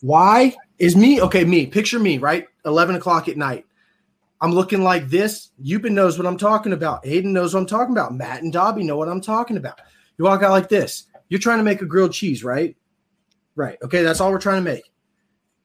[0.00, 1.44] why is me okay?
[1.44, 2.46] Me, picture me, right?
[2.64, 3.64] 11 o'clock at night.
[4.40, 5.50] I'm looking like this.
[5.62, 7.02] Euban knows what I'm talking about.
[7.04, 8.14] Aiden knows what I'm talking about.
[8.14, 9.80] Matt and Dobby know what I'm talking about.
[10.16, 11.04] You walk out like this.
[11.28, 12.76] You're trying to make a grilled cheese, right?
[13.58, 13.76] Right.
[13.82, 14.84] Okay, that's all we're trying to make.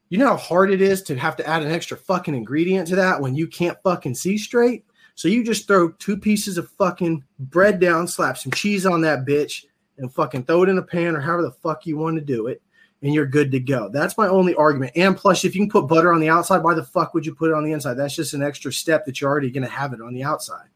[0.10, 2.96] You know how hard it is to have to add an extra fucking ingredient to
[2.96, 4.84] that when you can't fucking see straight?
[5.14, 9.26] So you just throw two pieces of fucking bread down, slap some cheese on that
[9.28, 9.66] bitch,
[10.00, 12.48] and fucking throw it in a pan or however the fuck you want to do
[12.48, 12.64] it,
[13.04, 13.90] and you're good to go.
[13.90, 14.94] That's my only argument.
[14.96, 17.36] And plus, if you can put butter on the outside, why the fuck would you
[17.36, 17.94] put it on the inside?
[17.94, 20.70] That's just an extra step that you're already going to have it on the outside.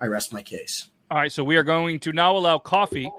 [0.00, 0.88] I rest my case.
[1.10, 3.10] All right, so we are going to now allow coffee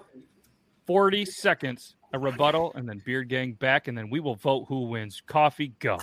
[0.88, 4.88] 40 seconds, a rebuttal, and then Beard Gang back, and then we will vote who
[4.88, 5.22] wins.
[5.26, 5.99] Coffee, go.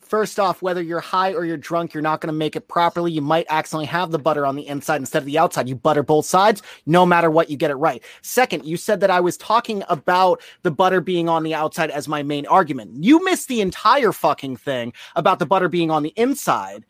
[0.00, 3.12] First off, whether you're high or you're drunk, you're not going to make it properly.
[3.12, 5.68] You might accidentally have the butter on the inside instead of the outside.
[5.68, 8.02] You butter both sides, no matter what, you get it right.
[8.22, 12.08] Second, you said that I was talking about the butter being on the outside as
[12.08, 13.04] my main argument.
[13.04, 16.86] You missed the entire fucking thing about the butter being on the inside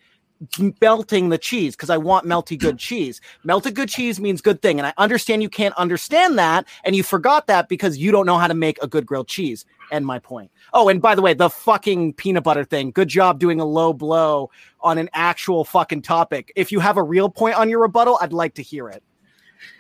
[0.81, 2.81] melting the cheese because I want melty good mm.
[2.81, 3.21] cheese.
[3.45, 4.79] Melted good cheese means good thing.
[4.79, 6.67] And I understand you can't understand that.
[6.85, 9.67] And you forgot that because you don't know how to make a good grilled cheese.
[9.93, 10.51] End my point.
[10.73, 12.91] Oh, and by the way, the fucking peanut butter thing.
[12.91, 16.53] Good job doing a low blow on an actual fucking topic.
[16.57, 19.03] If you have a real point on your rebuttal, I'd like to hear it.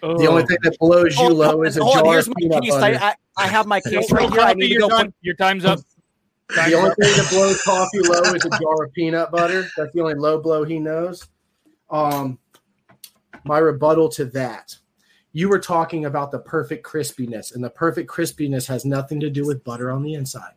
[0.03, 2.41] The only thing that blows you Hold- low is a on, jar here's of my
[2.41, 2.73] peanut case.
[2.73, 2.99] butter.
[3.01, 4.41] I, I, I have my case right here.
[4.41, 5.81] I need to go put- your time's up.
[6.55, 9.67] The only thing that blows coffee low is a jar of peanut butter.
[9.77, 11.27] That's the only low blow he knows.
[11.91, 12.39] Um,
[13.45, 14.77] my rebuttal to that.
[15.33, 19.47] You were talking about the perfect crispiness, and the perfect crispiness has nothing to do
[19.47, 20.55] with butter on the inside.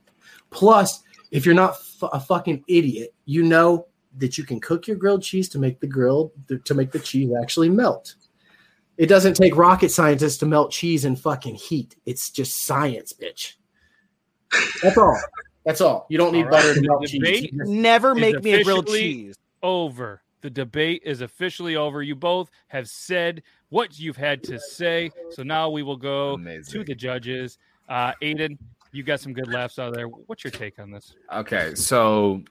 [0.50, 3.88] Plus, if you're not f- a fucking idiot, you know
[4.18, 6.32] that you can cook your grilled cheese to make the grilled
[6.66, 8.16] to make the cheese actually melt.
[8.98, 11.96] It doesn't take rocket scientists to melt cheese in fucking heat.
[12.06, 13.54] It's just science, bitch.
[14.82, 15.20] That's all.
[15.66, 16.06] That's all.
[16.10, 17.22] You don't need All butter to the melt cheese.
[17.22, 19.36] debate Never make me a grilled cheese.
[19.62, 20.22] Over.
[20.42, 22.02] The debate is officially over.
[22.04, 25.10] You both have said what you've had to say.
[25.32, 27.58] So now we will go to the judges.
[27.88, 28.58] Uh, Aiden,
[28.92, 30.08] you got some good laughs out of there.
[30.08, 31.16] What's your take on this?
[31.34, 32.44] Okay, so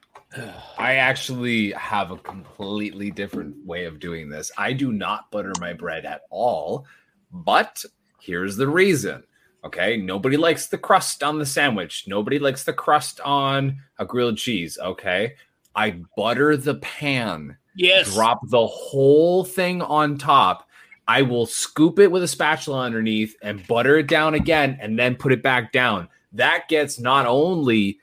[0.77, 4.51] I actually have a completely different way of doing this.
[4.57, 6.87] I do not butter my bread at all,
[7.31, 7.85] but
[8.19, 9.23] here's the reason.
[9.65, 12.05] Okay, nobody likes the crust on the sandwich.
[12.07, 14.77] Nobody likes the crust on a grilled cheese.
[14.81, 15.35] Okay,
[15.75, 17.57] I butter the pan.
[17.75, 18.13] Yes.
[18.13, 20.69] Drop the whole thing on top.
[21.07, 25.15] I will scoop it with a spatula underneath and butter it down again and then
[25.15, 26.07] put it back down.
[26.33, 27.99] That gets not only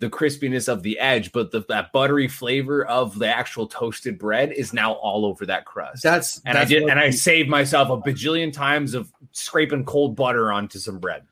[0.00, 4.50] the crispiness of the edge, but the, that buttery flavor of the actual toasted bread
[4.52, 6.02] is now all over that crust.
[6.02, 9.84] That's and that's I did, and I you- saved myself a bajillion times of scraping
[9.84, 11.22] cold butter onto some bread.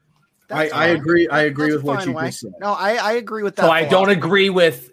[0.50, 1.28] I, I agree.
[1.28, 2.26] I agree That's with what you way.
[2.26, 2.52] just said.
[2.60, 3.62] No, I, I agree with that.
[3.62, 4.12] So I don't philosophy.
[4.18, 4.90] agree with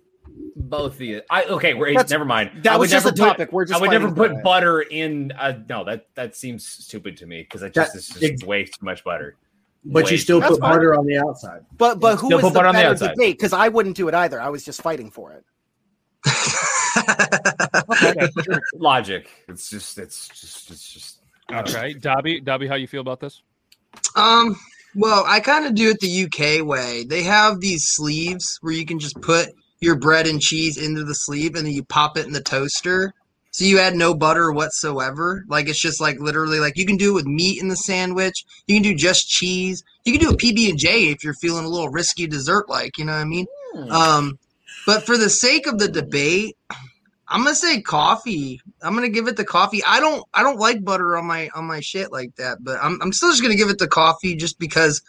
[0.57, 1.21] both of you.
[1.29, 2.63] I okay, we're That's- never mind.
[2.63, 3.51] that I was would just never a put- topic.
[3.53, 4.43] We're just I would never put it.
[4.43, 5.31] butter in.
[5.31, 8.65] Uh, no, that that seems stupid to me because I just That- it's just way
[8.65, 9.37] too much butter.
[9.85, 11.61] But Way you still too put much butter on the outside.
[11.77, 13.09] But but who Still was put the butter on the outside.
[13.11, 13.37] debate?
[13.37, 14.41] Because I wouldn't do it either.
[14.41, 15.45] I was just fighting for it.
[16.97, 18.61] Okay, sure.
[18.75, 19.27] Logic.
[19.47, 19.97] It's just.
[19.97, 20.71] It's just.
[20.71, 21.14] It's just.
[21.51, 23.41] Okay, Dobby, Dobby, how you feel about this?
[24.15, 24.55] Um,
[24.95, 27.03] well, I kind of do it the UK way.
[27.03, 31.13] They have these sleeves where you can just put your bread and cheese into the
[31.13, 33.13] sleeve and then you pop it in the toaster.
[33.51, 35.45] So you add no butter whatsoever.
[35.47, 38.43] Like it's just like literally like you can do it with meat in the sandwich.
[38.67, 39.83] You can do just cheese.
[40.03, 42.97] You can do a PB and J if you're feeling a little risky dessert like,
[42.97, 43.45] you know what I mean?
[43.89, 44.39] Um,
[44.85, 46.57] but for the sake of the debate,
[47.27, 48.61] I'm gonna say coffee.
[48.81, 49.81] I'm gonna give it the coffee.
[49.87, 53.01] I don't I don't like butter on my on my shit like that, but I'm
[53.01, 55.01] I'm still just gonna give it the coffee just because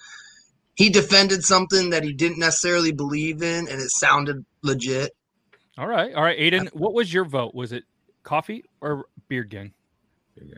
[0.75, 5.13] he defended something that he didn't necessarily believe in and it sounded legit.
[5.79, 7.55] All right, all right, Aiden, what was your vote?
[7.55, 7.85] Was it
[8.23, 9.73] coffee or beard gang?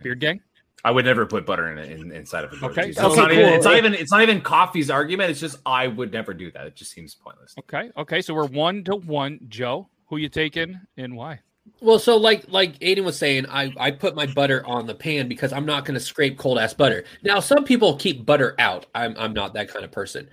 [0.02, 0.40] Beard gang.
[0.84, 2.96] I would never put butter in in, inside of a grilled Okay, cheese.
[2.96, 3.94] so- it's, not Okay, even, it's not even.
[3.94, 5.30] It's not even coffee's argument.
[5.32, 6.66] It's just I would never do that.
[6.68, 7.52] It just seems pointless.
[7.58, 9.40] Okay, okay, so we're one to one.
[9.48, 11.40] Joe, who you taking and why?
[11.80, 15.28] Well, so like like Aiden was saying, I I put my butter on the pan
[15.28, 17.04] because I'm not going to scrape cold ass butter.
[17.22, 18.86] Now, some people keep butter out.
[18.94, 20.28] I'm I'm not that kind of person.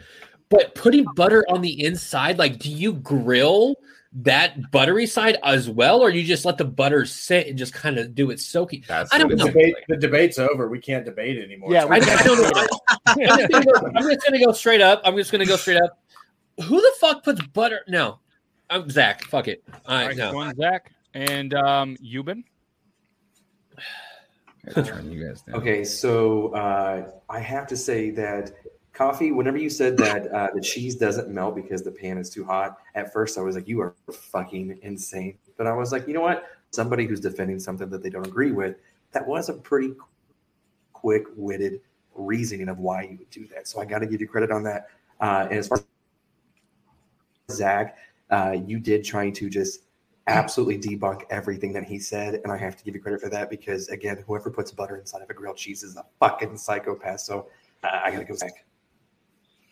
[0.50, 3.76] But putting butter on the inside, like, do you grill
[4.14, 7.98] that buttery side as well, or you just let the butter sit and just kind
[7.98, 8.84] of do its soaking?
[8.88, 9.48] That's I don't The know.
[9.48, 10.68] debate, the debate's over.
[10.70, 11.74] We can't debate anymore.
[11.74, 12.80] Yeah, I, I don't know.
[13.08, 15.02] I'm just, gonna go, I'm just gonna go straight up.
[15.04, 16.00] I'm just gonna go straight up.
[16.64, 17.82] Who the fuck puts butter?
[17.88, 18.20] No,
[18.70, 19.24] I'm Zach.
[19.24, 19.64] Fuck it.
[19.68, 20.32] All All right, right, no.
[20.32, 22.44] going Zach and um Euban.
[24.74, 25.56] Turn you guys down.
[25.56, 28.52] Okay, so uh, I have to say that
[28.94, 29.32] coffee.
[29.32, 32.78] Whenever you said that uh, the cheese doesn't melt because the pan is too hot,
[32.96, 36.22] at first I was like, "You are fucking insane." But I was like, you know
[36.22, 36.46] what?
[36.72, 38.76] Somebody who's defending something that they don't agree with,
[39.12, 39.94] that was a pretty
[40.94, 41.80] quick-witted
[42.16, 43.68] reasoning of why you would do that.
[43.68, 44.88] So I got to give you credit on that.
[45.22, 45.78] Uh, and as far
[47.48, 47.98] as Zach,
[48.32, 49.82] uh, you did trying to just
[50.28, 53.50] absolutely debunk everything that he said, and I have to give you credit for that
[53.50, 57.22] because again, whoever puts butter inside of a grilled cheese is a fucking psychopath.
[57.22, 57.48] So
[57.84, 58.66] uh, I gotta go back.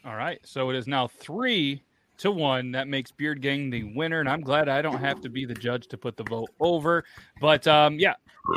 [0.05, 1.81] All right, so it is now three
[2.17, 2.71] to one.
[2.71, 5.53] That makes Beard Gang the winner, and I'm glad I don't have to be the
[5.53, 7.03] judge to put the vote over.
[7.39, 8.15] But um, yeah,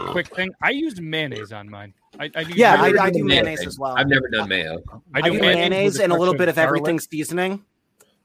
[0.08, 1.94] quick thing: I used mayonnaise on mine.
[2.18, 2.92] I, I use Yeah, I.
[3.00, 3.94] I do mayonnaise as well.
[3.96, 4.82] I've never done mayo.
[5.14, 6.80] I I do do mayonnaise mayonnaise and a little bit of garlic.
[6.80, 7.64] everything seasoning.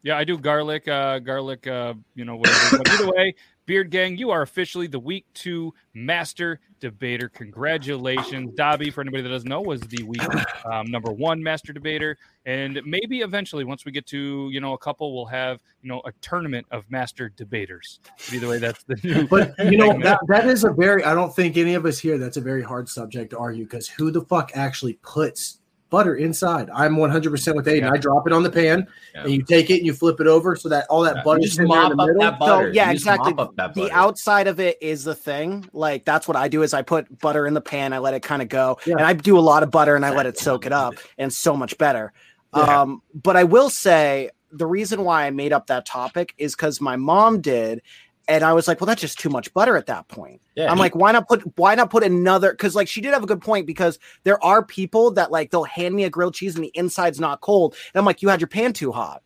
[0.03, 2.79] Yeah, I do garlic, uh, garlic, uh, you know, whatever.
[2.79, 3.35] But either way,
[3.67, 7.29] Beard Gang, you are officially the week two master debater.
[7.29, 8.53] Congratulations.
[8.55, 10.21] Dobby, for anybody that doesn't know, was the week
[10.65, 12.17] um, number one master debater.
[12.45, 16.01] And maybe eventually, once we get to, you know, a couple, we'll have, you know,
[16.05, 17.99] a tournament of master debaters.
[18.25, 19.27] But either way, that's the new.
[19.27, 22.17] But you know that, that is a very I don't think any of us here
[22.17, 25.59] that's a very hard subject to argue because who the fuck actually puts
[25.91, 26.71] butter inside?
[26.73, 27.91] I'm 100 percent with Aiden.
[27.93, 30.55] I drop it on the pan and you take it and you flip it over
[30.55, 31.23] so that all that Yeah.
[31.23, 32.19] butter is just in in the up middle.
[32.21, 32.69] that butter.
[32.69, 33.33] So, yeah, You exactly.
[33.33, 35.69] mop up that The outside of it is the thing.
[35.73, 38.23] Like that's what I do is I put butter in the pan, I let it
[38.23, 38.95] kind of go, Yeah.
[38.97, 41.31] and I do a lot of butter and I let it soak it up, and
[41.31, 42.11] so much better.
[42.55, 42.81] Yeah.
[42.81, 46.81] Um, but I will say the reason why I made up that topic is because
[46.81, 47.81] my mom did,
[48.27, 50.41] and I was like, well, that's just too much butter at that point.
[50.55, 50.69] Yeah.
[50.71, 52.51] I'm like, why not put why not put another?
[52.51, 55.63] Because like she did have a good point because there are people that like they'll
[55.63, 58.41] hand me a grilled cheese and the inside's not cold, and I'm like, you had
[58.41, 59.23] your pan too hot.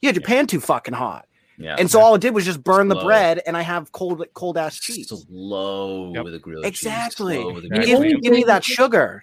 [0.00, 1.26] You had your pan too fucking hot.
[1.58, 1.76] Yeah.
[1.78, 4.56] And so all it did was just burn the bread, and I have cold, cold
[4.58, 5.08] ass cheese.
[5.08, 7.36] Slow with a grilled cheese, Exactly.
[7.36, 9.22] slow with a You grilled give, me- give me that sugar.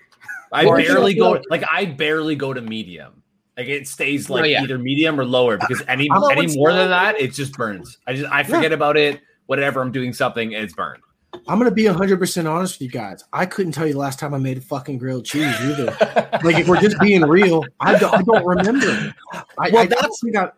[0.52, 3.24] I barely go like I barely go to medium.
[3.58, 4.64] Like it stays oh, like Oh, yeah.
[4.64, 7.98] either medium or lower because any any always more than that, it just burns.
[8.08, 9.22] I just I forget about it.
[9.48, 11.02] Whatever I'm doing something, and it's burned.
[11.48, 13.24] I'm gonna be 100 percent honest with you guys.
[13.34, 15.86] I couldn't tell you the last time I made a fucking grilled cheese either.
[16.44, 19.14] like if we're just being real, I don't, I don't remember.
[19.58, 20.56] I, Well, I that's- we got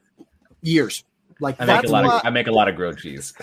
[0.61, 1.03] years.
[1.39, 3.33] Like I make That's a lot why- of I make a lot of grilled cheese.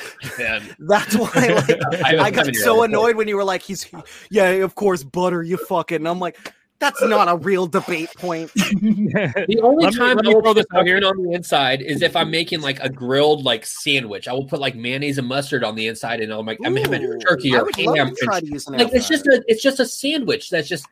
[0.79, 1.71] That's why like,
[2.05, 3.91] I- I, got so annoyed when you were like, "He's
[4.31, 6.39] yeah, of course, butter, you fucking." And I'm like,
[6.81, 10.67] "That's not a real debate point." The only Let time let I will throw this
[10.75, 11.01] out here.
[11.05, 14.29] on the inside is if I'm making like a grilled like sandwich.
[14.29, 17.05] I will put like mayonnaise and mustard on the inside, and I'm like I'm having
[17.05, 18.15] Ooh, turkey or ham.
[18.15, 20.51] to try and- to use an like air it's just a it's just a sandwich
[20.51, 20.87] that's just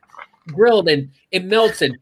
[0.47, 1.97] grilled and it melts and.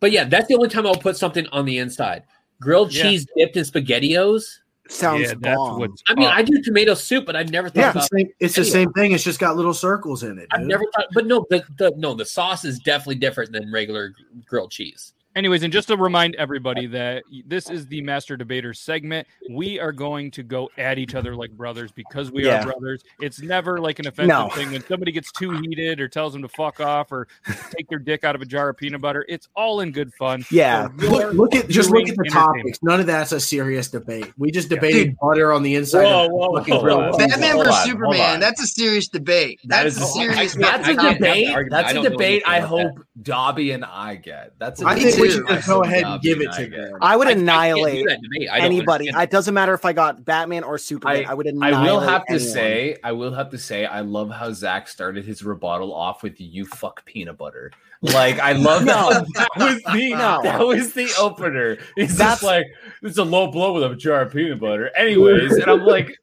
[0.00, 2.22] But yeah, that's the only time I'll put something on the inside.
[2.58, 3.02] Grilled Yeah.
[3.02, 4.59] cheese dipped in spaghettios.
[4.90, 5.78] Sounds yeah, that's bomb.
[5.78, 6.34] what's I mean, up.
[6.34, 8.10] I do tomato soup, but I've never thought yeah, it's, about.
[8.10, 9.12] the same, it's the same thing.
[9.12, 10.48] It's just got little circles in it.
[10.50, 14.14] I've never thought, but no, the, the no, the sauce is definitely different than regular
[14.46, 15.12] grilled cheese.
[15.36, 19.92] Anyways, and just to remind everybody that this is the Master Debater segment, we are
[19.92, 22.62] going to go at each other like brothers because we Yeah.
[22.62, 23.04] are brothers.
[23.20, 24.48] It's never like an offensive No.
[24.48, 27.28] thing when somebody gets too heated or tells them to fuck off or
[27.76, 29.24] take their dick out of a jar of peanut butter.
[29.28, 30.44] It's all in good fun.
[30.50, 30.88] Yeah.
[30.98, 32.80] For your Look, look at just look at the topics.
[32.82, 34.32] None of that's a serious debate.
[34.36, 36.02] We just debated butter on the inside.
[36.02, 37.16] Whoa, of whoa, fucking whoa, whoa.
[37.18, 38.34] Batman hold versus Superman.
[38.34, 38.40] on.
[38.40, 39.60] That's a serious debate.
[39.66, 40.54] That That's a serious.
[40.56, 41.56] that's I a can't debate.
[41.70, 42.42] That's I a debate.
[42.44, 44.54] I anything about hope Dobby and I get.
[44.58, 45.32] That's a I Me think we too.
[45.34, 46.76] should I just go ahead and give it to get.
[46.90, 46.98] them.
[47.00, 48.18] I would I- I can't do annihilate that.
[48.50, 49.08] I don't anybody.
[49.08, 49.22] understand.
[49.22, 51.26] It doesn't matter if I got Batman or Superman.
[51.26, 51.88] I, would annihilate.
[51.88, 55.24] I will have to say, I will have to say, I love how Zach started
[55.24, 57.70] his rebuttal off with "you fuck peanut butter."
[58.02, 59.10] Like, I love No.
[59.10, 59.26] that.
[59.34, 60.40] That was the No.
[60.42, 61.76] that was the opener.
[61.96, 62.66] He's That's- just like,
[63.02, 66.16] "It's a low blow with a jar of peanut butter." Anyways, and I'm like,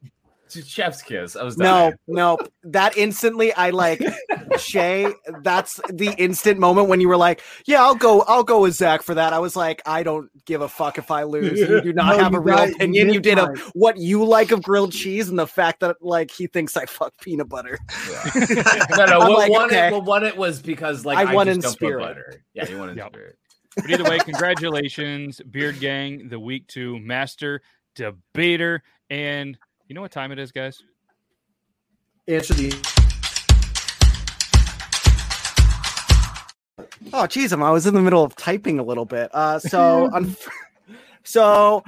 [0.50, 1.93] "Chef's kiss." I was No, dying.
[2.08, 2.38] no.
[2.64, 4.02] That instantly, I like
[4.58, 5.14] Shay.
[5.43, 8.22] That's the instant moment when you were like, "Yeah, I'll go.
[8.24, 11.12] I'll go with Zach for that." I was like, "I don't give a fuck if
[11.12, 11.60] I lose.
[11.60, 13.14] You do not No, have a real got opinion.
[13.14, 16.48] You did a what you like of grilled cheese and the fact that like he
[16.48, 17.78] thinks I fuck peanut butter."
[18.98, 19.20] No, no.
[19.22, 19.88] I'm What like, won okay.
[19.88, 19.93] it?
[19.93, 22.02] What won it was because like I I, won just in don't put spirit.
[22.04, 22.43] butter.
[22.54, 23.08] Yeah, you won in Yep.
[23.10, 23.38] spirit.
[23.76, 27.62] But either way, congratulations, Beard Gang, the week two master
[27.95, 28.84] debater.
[29.10, 29.58] And
[29.88, 30.84] you know what time it is, guys?
[32.28, 32.98] Answer the
[37.14, 39.34] Oh, geez, I was in the middle of typing a little bit.
[39.34, 40.36] Uh, so, un-
[41.24, 41.84] so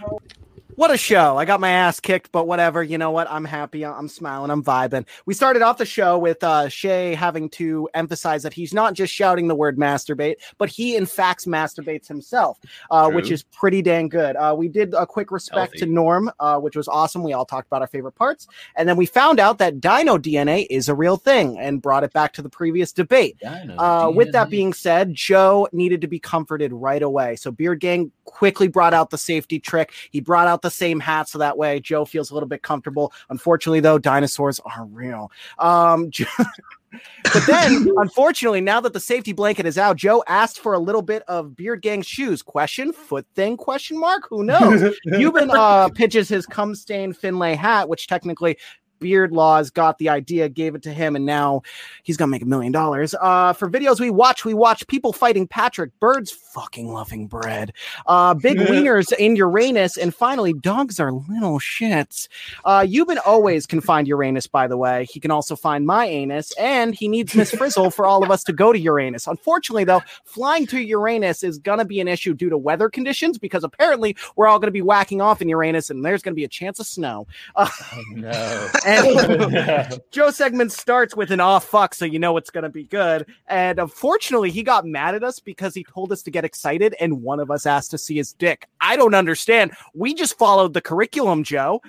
[0.79, 1.35] what a show!
[1.35, 2.81] I got my ass kicked, but whatever.
[2.81, 3.29] You know what?
[3.29, 3.85] I'm happy.
[3.85, 4.49] I'm smiling.
[4.49, 5.05] I'm vibing.
[5.25, 9.13] We started off the show with uh, Shay having to emphasize that he's not just
[9.13, 12.59] shouting the word masturbate, but he in fact masturbates himself,
[12.91, 14.37] uh, which is pretty dang good.
[14.37, 17.23] Uh, we did a quick respect to Norm, uh, which was awesome.
[17.23, 20.65] We all talked about our favorite parts, and then we found out that Dino DNA
[20.69, 23.35] is a real thing, and brought it back to the previous debate.
[23.77, 27.35] Uh, with that being said, Joe needed to be comforted right away.
[27.35, 29.91] So Beard Gang quickly brought out the safety trick.
[30.11, 33.13] He brought out the same hat so that way Joe feels a little bit comfortable.
[33.29, 35.31] Unfortunately, though, dinosaurs are real.
[35.57, 36.09] Um,
[37.23, 41.01] but then, unfortunately, now that the safety blanket is out, Joe asked for a little
[41.01, 42.41] bit of Beard Gang shoes.
[42.41, 43.57] Question, foot thing?
[43.57, 44.23] Question mark?
[44.29, 44.95] Who knows?
[45.07, 48.57] Euban uh, pitches his cum stain Finlay hat, which technically
[48.99, 51.61] Beard Laws got the idea, gave it to him, and now
[52.03, 53.15] he's gonna make a million dollars.
[53.19, 57.73] Uh, for videos we watch, we watch people fighting Patrick, birds fucking loving bread,
[58.07, 62.27] uh, big wieners in Uranus, and finally, dogs are little shits.
[62.65, 65.05] Uh, Euban always can find Uranus, by the way.
[65.05, 68.43] He can also find my anus, and he needs Miss Frizzle for all of us
[68.45, 69.27] to go to Uranus.
[69.27, 73.63] Unfortunately, though, flying to Uranus is gonna be an issue due to weather conditions because
[73.63, 76.79] apparently we're all gonna be whacking off in Uranus, and there's gonna be a chance
[76.79, 77.27] of snow.
[77.55, 77.69] Uh,
[78.11, 78.69] no.
[78.89, 83.27] and Joe segment starts with an off fuck, so you know it's gonna be good.
[83.47, 87.21] And unfortunately, he got mad at us because he told us to get excited, and
[87.21, 88.67] one of us asked to see his dick.
[88.81, 89.71] I don't understand.
[89.93, 91.81] We just followed the curriculum, Joe.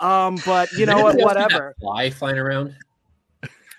[0.00, 1.14] Um, but you know what?
[1.14, 1.76] Anybody else see that Whatever.
[1.80, 2.76] Fly flying around.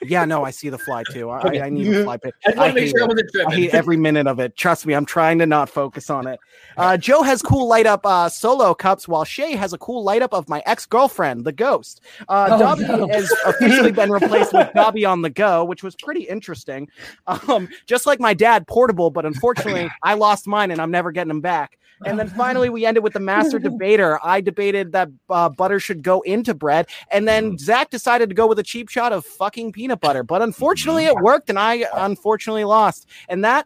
[0.04, 1.30] Yeah, no, I see the fly too.
[1.30, 1.62] I, Okay.
[1.62, 2.34] I need a fly pit.
[2.45, 3.45] I I hate sure I.
[3.52, 4.56] I hate every minute of it.
[4.56, 6.39] Trust me, I'm trying to not focus on it.
[6.78, 10.22] Uh, Joe has cool light up uh, solo cups, while Shay has a cool light
[10.22, 12.02] up of my ex girlfriend, the ghost.
[12.30, 13.08] Uh, Oh, Dobby no.
[13.10, 16.88] has officially been replaced with Dobby on the go, which was pretty interesting.
[17.28, 21.28] Um, just like my dad, portable, but unfortunately, I lost mine and I'm never getting
[21.30, 21.78] them back.
[22.06, 24.20] And then finally, we ended with the master debater.
[24.24, 28.45] I debated that uh, butter should go into bread, and then Zach decided to go
[28.48, 30.24] with a cheap shot of fucking peanut butter.
[30.24, 33.08] But unfortunately, it worked, and I unfortunately lost.
[33.30, 33.66] And that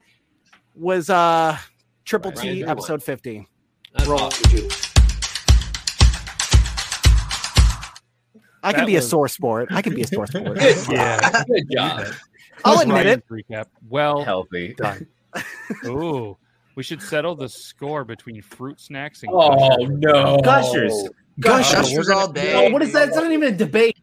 [0.75, 1.57] was uh
[2.05, 2.71] Triple Right, T right.
[2.71, 3.47] episode 50.
[3.93, 4.69] That's awesome.
[8.63, 9.69] I can That be a sore sport.
[9.71, 10.57] I can be a sore sport.
[10.89, 11.43] Yeah.
[11.47, 12.05] Good job.
[12.63, 13.23] I'll admit it.
[13.29, 13.65] Ryan's Recap.
[13.89, 14.75] Well Healthy.
[14.75, 15.07] done.
[15.85, 16.37] Ooh,
[16.75, 19.31] we should settle the score between fruit snacks and.
[19.33, 19.89] Oh Gushers.
[19.99, 20.37] no.
[20.41, 20.93] Gushers.
[20.93, 21.09] Oh,
[21.39, 21.73] gushers.
[21.89, 22.67] Gushers all day.
[22.67, 23.07] Oh, what is that?
[23.09, 23.97] It's not even a debate.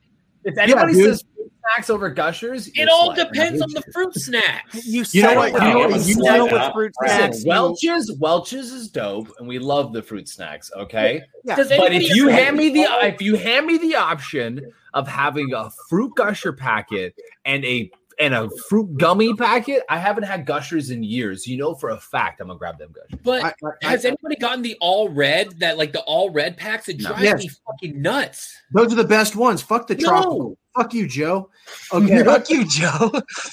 [0.44, 1.04] If anybody dude.
[1.04, 4.84] says fruit snacks over gushers, It all like- depends on the fruit snacks.
[4.86, 5.52] You, You know settle what?
[5.52, 6.06] You know what?
[6.06, 6.72] you You know with what?
[6.72, 7.44] fruit snacks.
[7.44, 10.70] you- Welch's, Welch's is dope, and we love the fruit snacks.
[10.76, 11.56] Okay, Yeah.
[11.56, 15.06] Does but if you ever- hand me the if you hand me the option of
[15.06, 17.14] having a fruit gusher packet
[17.44, 17.90] and a
[18.20, 21.46] and a fruit gummy packet, I haven't had gushers in years.
[21.46, 23.20] You know for a fact I'm gonna grab them gushers.
[23.22, 23.54] But I-
[23.84, 25.58] I- has anybody gotten the all red?
[25.60, 26.88] That like the all red packs?
[26.88, 27.08] It No.
[27.10, 27.38] drives Yes.
[27.44, 28.56] me fucking nuts.
[28.72, 29.62] Those are the best ones.
[29.62, 30.00] Fuck the No.
[30.08, 30.58] tropical.
[30.76, 31.50] Fuck you, Joe.
[31.92, 32.22] Okay.
[32.24, 33.10] Fuck you, Joe.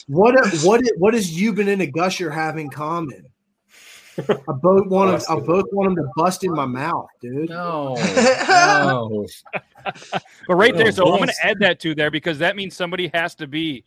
[0.07, 3.26] what what what does Euban and a gusher have in common?
[4.18, 4.24] I
[4.61, 5.38] both want them.
[5.38, 7.49] I both want them to bust in my mouth, dude.
[7.49, 7.95] No,
[8.47, 9.26] no.
[10.47, 13.11] But right there, so I'm going to add that to there because that means somebody
[13.13, 13.84] has to be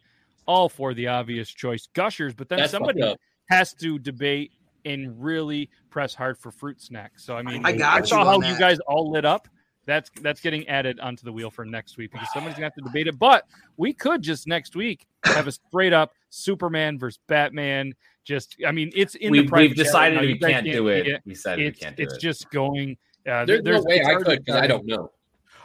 [0.48, 3.14] all for the obvious choice, gushers, but then That's somebody
[3.50, 4.50] has to debate
[4.84, 7.24] and really press hard for fruit snacks.
[7.24, 9.46] So I mean, I got saw you how on you guys all lit up.
[9.84, 12.80] That's that's getting added onto the wheel for next week because somebody's gonna have to
[12.82, 13.18] debate it.
[13.18, 13.44] But
[13.76, 17.94] we could just next week have a straight up Superman versus Batman.
[18.24, 21.10] Just I mean, it's in We, the private we've decided we guys can't do see
[21.10, 21.22] it.
[21.24, 22.20] We said decided we can't do it's it.
[22.20, 22.96] just going.
[23.26, 25.10] Uh, There's, no way it's I could because I don't know.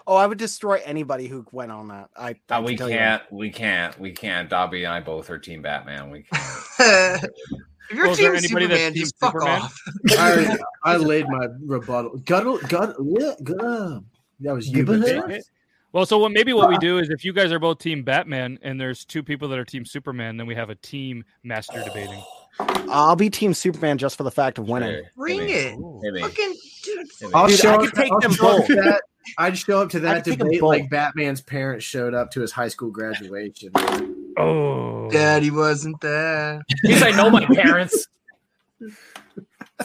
[0.06, 2.10] Oh, I would destroy anybody who went on that.
[2.16, 3.24] I, I Uh, we tell can't.
[3.32, 3.98] We can't.
[4.00, 4.50] We can't.
[4.50, 6.10] Dobby and I both are Team Batman.
[6.10, 7.24] We can't.
[7.90, 9.62] if you're Well, Team anybody that's Superman, Team just fuck Superman?
[9.62, 9.82] off.
[10.12, 12.18] I, I laid my rebuttal.
[12.26, 14.04] Gut, gut, gut, gut.
[14.42, 14.84] That was you.
[14.84, 15.44] Good
[15.94, 18.60] Well, so what maybe what we do is if you guys are both team Batman
[18.62, 22.22] and there's two people that are team Superman, then we have a team master debating.
[22.60, 24.92] I'll be Team Superman just for the fact of winning.
[24.96, 25.04] Sure.
[25.16, 25.90] Bring Hit me.
[26.14, 26.14] it.
[26.16, 26.22] Hit.
[26.24, 27.34] Fucking dude.
[27.34, 28.68] I'll dude show I could take I'll them show both.
[28.68, 29.02] That,
[29.38, 30.68] I'd show up to that could take 'em debate both.
[30.70, 33.72] like Batman's parents showed up to his high school graduation.
[34.38, 36.62] Oh, Daddy wasn't there.
[36.84, 38.08] Because I know my parents.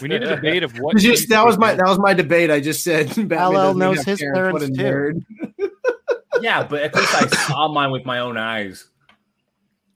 [0.03, 0.97] we need a debate of what.
[0.97, 2.51] Just- that was my that was my debate.
[2.51, 4.75] I just said Batman LL knows his What parents, a too.
[4.75, 5.25] nerd.
[6.41, 8.85] Yeah, but at least I saw mine with my own eyes.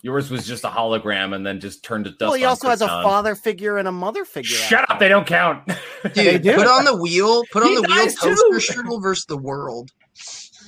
[0.05, 2.21] Yours was just a hologram and then just turned to dust.
[2.23, 4.51] Well, he also has a father figure and a mother figure.
[4.57, 4.99] Shut up!
[4.99, 5.63] They don't count.
[6.15, 6.55] They Dude, do.
[6.57, 7.45] put on the wheel.
[7.53, 8.07] Put on He the wheel.
[8.07, 8.35] too.
[8.35, 9.93] Toaster strudel versus the world.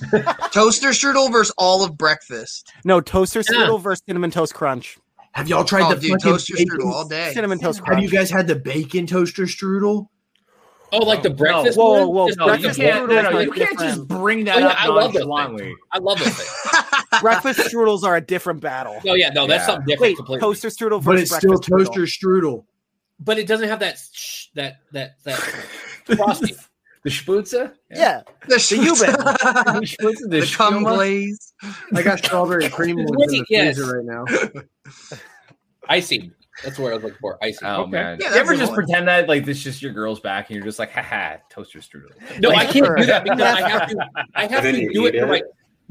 [0.51, 2.71] Toaster strudel versus all of breakfast.
[2.85, 4.97] No, toaster strudel versus cinnamon toast crunch.
[5.33, 7.31] Have y'all tried Oh, the dude, fucking toaster bacon- strudel all day.
[7.33, 10.07] Cinnamon toast Have you guys had the bacon toaster strudel?
[10.91, 12.29] Oh, like the breakfast Whoa, one?
[12.29, 13.09] whoa, No, like you can't.
[13.09, 15.75] No, no, you like can't just bring that Oh, yeah, up I love those nonchalantly.
[15.91, 17.21] I love it.
[17.21, 19.01] breakfast strudels are a different battle.
[19.07, 19.65] Oh yeah, no, that's Yeah.
[19.67, 20.41] something different Wait, completely.
[20.41, 21.85] toaster strudel But it's still breakfast strudel.
[21.85, 22.65] toaster strudel.
[23.19, 25.37] But it doesn't have that sh- that that that
[26.17, 26.55] frosting.
[27.03, 27.71] The sputza?
[27.91, 29.11] Yeah, The, Euban.
[29.15, 31.53] The sputza, the, the cum glaze.
[31.93, 33.75] I got strawberry cream ones in the Yes.
[33.77, 34.25] freezer right now.
[35.87, 36.33] Icing.
[36.63, 37.37] That's what I was looking for.
[37.43, 37.67] Icing.
[37.67, 37.91] Oh Okay.
[37.91, 38.17] man!
[38.21, 38.83] Yeah, you ever just one.
[38.83, 41.79] pretend that like this is just your girl's back and you're just like, haha, toaster
[41.79, 42.11] strudel.
[42.39, 43.97] No, Like- I can't do that because I have to.
[44.35, 45.35] I have to do it eat for my.
[45.37, 45.43] it.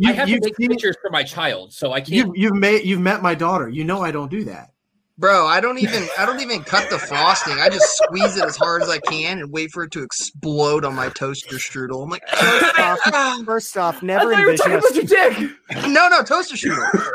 [0.06, 2.12] I have to you've, make seen, pictures for my child, so I can't.
[2.12, 3.68] you've, you've met you've met my daughter.
[3.68, 4.70] You know I don't do that.
[5.16, 7.52] Bro, I don't even I don't even cut the frosting.
[7.60, 10.84] I just squeeze it as hard as I can and wait for it to explode
[10.84, 12.02] on my toaster strudel.
[12.02, 13.42] I'm like, First off, ah.
[13.44, 15.86] first off, never thought you were envision talking about your dick.
[15.92, 16.90] no, no, toaster strudel.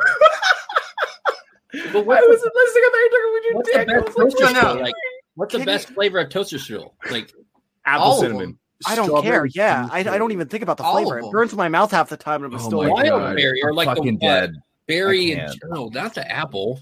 [1.72, 2.84] But I what's, wasn't listening.
[2.86, 4.60] I thought you were what's talking the best your toaster No, no.
[4.76, 4.82] strudel?
[4.82, 4.94] Like,
[5.36, 6.92] what's the Can best flavor of toaster strudel?
[7.12, 7.32] Like,
[7.86, 8.42] Apple All of cinnamon.
[8.42, 8.60] them.
[8.88, 9.46] I don't care.
[9.46, 11.20] Yeah, I, I don't even think about the All flavor.
[11.20, 13.36] It burns my mouth half the time, and I'm Oh still my like, God.
[13.38, 14.22] wildberry or I'm like the fucking what?
[14.22, 14.54] dead.
[14.88, 15.72] berry I and can't.
[15.74, 16.80] no, not the apple.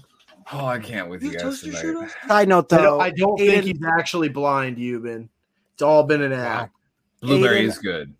[0.52, 2.10] Oh, I can't with you You guys tonight.
[2.26, 5.28] Side note I though, don't, I don't think he's actually blind, Euban.
[5.74, 6.72] It's all been an act.
[7.20, 8.14] Blueberry Aiden- is good.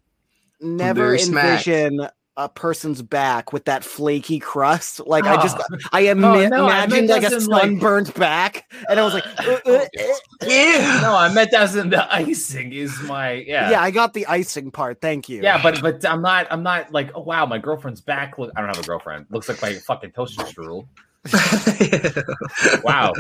[0.61, 1.66] never Blueberry smack.
[2.39, 5.07] Envision a person's back with that flaky crust.
[5.07, 5.57] Like I just,
[5.93, 9.05] I am Oh, no, imagined meant like a as in, like- sunburned back, and I
[9.05, 9.86] was like, uh, uh,
[10.43, 11.01] uh.
[11.03, 13.70] No, I meant as in the icing is my yeah.
[13.70, 13.82] yeah.
[13.82, 15.01] I got the icing part.
[15.01, 15.43] Thank you.
[15.43, 18.39] Yeah, but but I'm not I'm not like oh wow my girlfriend's back.
[18.39, 19.26] Look, I don't have a girlfriend.
[19.30, 20.86] Looks like my fucking toaster strudel.
[22.84, 23.12] Wow.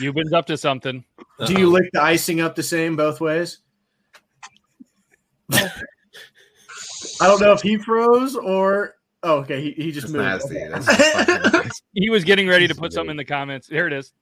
[0.00, 1.04] You've been up to something.
[1.46, 3.58] Do you lick the icing up the same both ways?
[7.20, 10.54] I don't know if he froze or oh okay he, he just That's moved.
[10.54, 10.56] nasty.
[10.56, 10.68] Okay.
[10.68, 11.82] That's just fucking nasty.
[11.94, 13.68] He was getting ready to put something in the comments.
[13.68, 14.12] Here it is.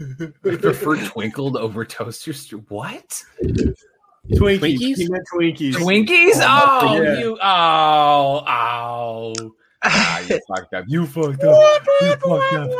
[0.00, 2.48] I prefer twinkled over toasters.
[2.68, 3.22] What?
[3.44, 3.74] Twinkies.
[4.32, 4.96] Twinkies?
[4.96, 5.74] He meant Twinkies.
[5.74, 6.40] Twinkies?
[6.42, 7.18] Oh, Yeah.
[7.18, 9.34] you oh oh.
[9.86, 10.84] Ah, you fucked up.
[10.88, 11.82] You fucked up.
[12.00, 12.70] You fucked up.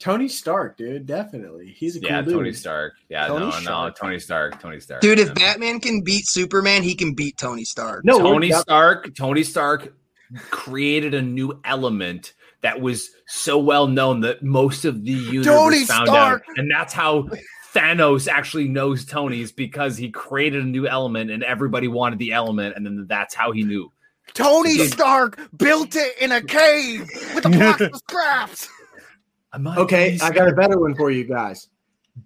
[0.00, 0.04] Womp.
[0.04, 1.74] Tony Stark, dude, definitely.
[1.76, 2.34] He's a cool Yeah, dude.
[2.34, 2.94] Tony Stark.
[3.08, 3.64] Yeah, Tony no, Stark.
[3.64, 4.60] no, Tony Stark.
[4.60, 5.00] Tony Stark.
[5.02, 5.34] Dude, if Yeah.
[5.34, 8.04] Batman can beat Superman, he can beat Tony Stark.
[8.04, 9.92] No, Tony we're- Stark, Tony Stark
[10.50, 15.84] created a new element that was so well known that most of the universe Tony
[15.84, 16.42] found Stark!
[16.48, 17.28] out, and that's how
[17.74, 22.74] Thanos actually knows Tony's because he created a new element and everybody wanted the element,
[22.76, 23.90] and then that's how he knew.
[24.34, 28.68] Tony Stark built it in a cave with a box of scraps.
[29.54, 31.68] Okay, I got a better one for you guys.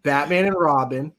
[0.02, 1.12] Batman and Robin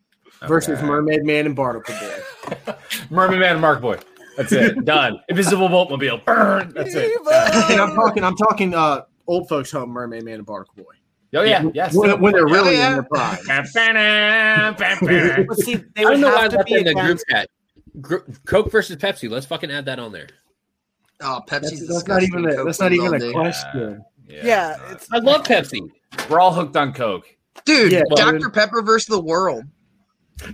[0.48, 0.88] versus Okay.
[0.88, 2.76] Mermaid Man and Barnacle Boy.
[3.10, 3.98] Mermaid Man and Mark Boy.
[4.38, 4.84] That's it.
[4.86, 5.20] Done.
[5.30, 6.26] Invisible Boatmobile.
[6.26, 6.72] Burn.
[6.76, 7.12] That's it.
[7.72, 10.94] and I'm talking, I'm talking, uh, old folks home Mermaid Man and Barnacle Boy.
[11.34, 11.94] Oh yeah, yes.
[11.94, 12.88] When, when they're really yeah.
[12.90, 13.38] in their prime.
[14.78, 17.50] But see, they I would don't know why I left in the group chat.
[18.46, 19.30] Coke versus Pepsi.
[19.30, 20.28] Let's fucking add that on there.
[21.22, 23.32] Oh, Pepsi's That's, that's not even a, that's not even a day.
[23.34, 24.06] question.
[24.28, 25.90] Yeah, it's I love Pepsi.
[26.30, 27.28] We're all hooked on Coke.
[27.66, 28.50] Dude, Yeah, Dr.
[28.50, 29.64] Pepper versus the world.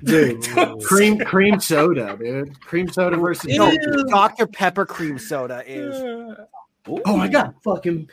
[0.03, 0.43] Dude,
[0.83, 2.59] cream cream soda, dude.
[2.61, 3.75] Cream soda versus no,
[4.09, 5.95] Dr Pepper cream soda is.
[6.87, 8.07] Oh my god, fucking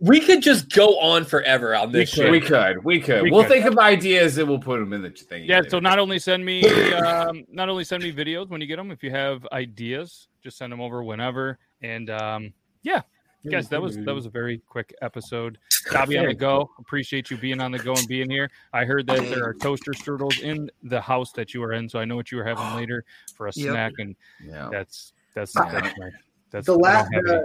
[0.00, 2.30] We could just go on forever on this shit.
[2.30, 2.84] We could.
[2.84, 3.22] We could.
[3.22, 3.50] We We will could.
[3.50, 5.44] think of ideas and we'll put them in the thing.
[5.44, 5.62] Yeah.
[5.68, 6.62] So not only send me,
[6.94, 8.92] um, not only send me videos when you get them.
[8.92, 11.58] If you have ideas, just send them over whenever.
[11.82, 12.52] And um,
[12.82, 13.02] yeah,
[13.50, 15.58] guys, that was that was a very quick episode.
[15.92, 16.68] Dobby on the go.
[16.78, 18.50] Appreciate you being on the go and being here.
[18.72, 21.98] I heard that there are toaster strudels in the house that you are in, so
[21.98, 23.70] I know what you were having later for a Yep.
[23.72, 24.14] snack, and
[24.44, 24.68] Yeah.
[24.70, 26.10] that's that's Uh, my,
[26.50, 27.40] that's the last uh,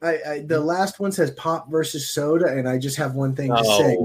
[0.00, 3.48] I, I the last one says pop versus soda, and I just have one thing
[3.50, 3.78] to Oh.
[3.80, 3.96] say.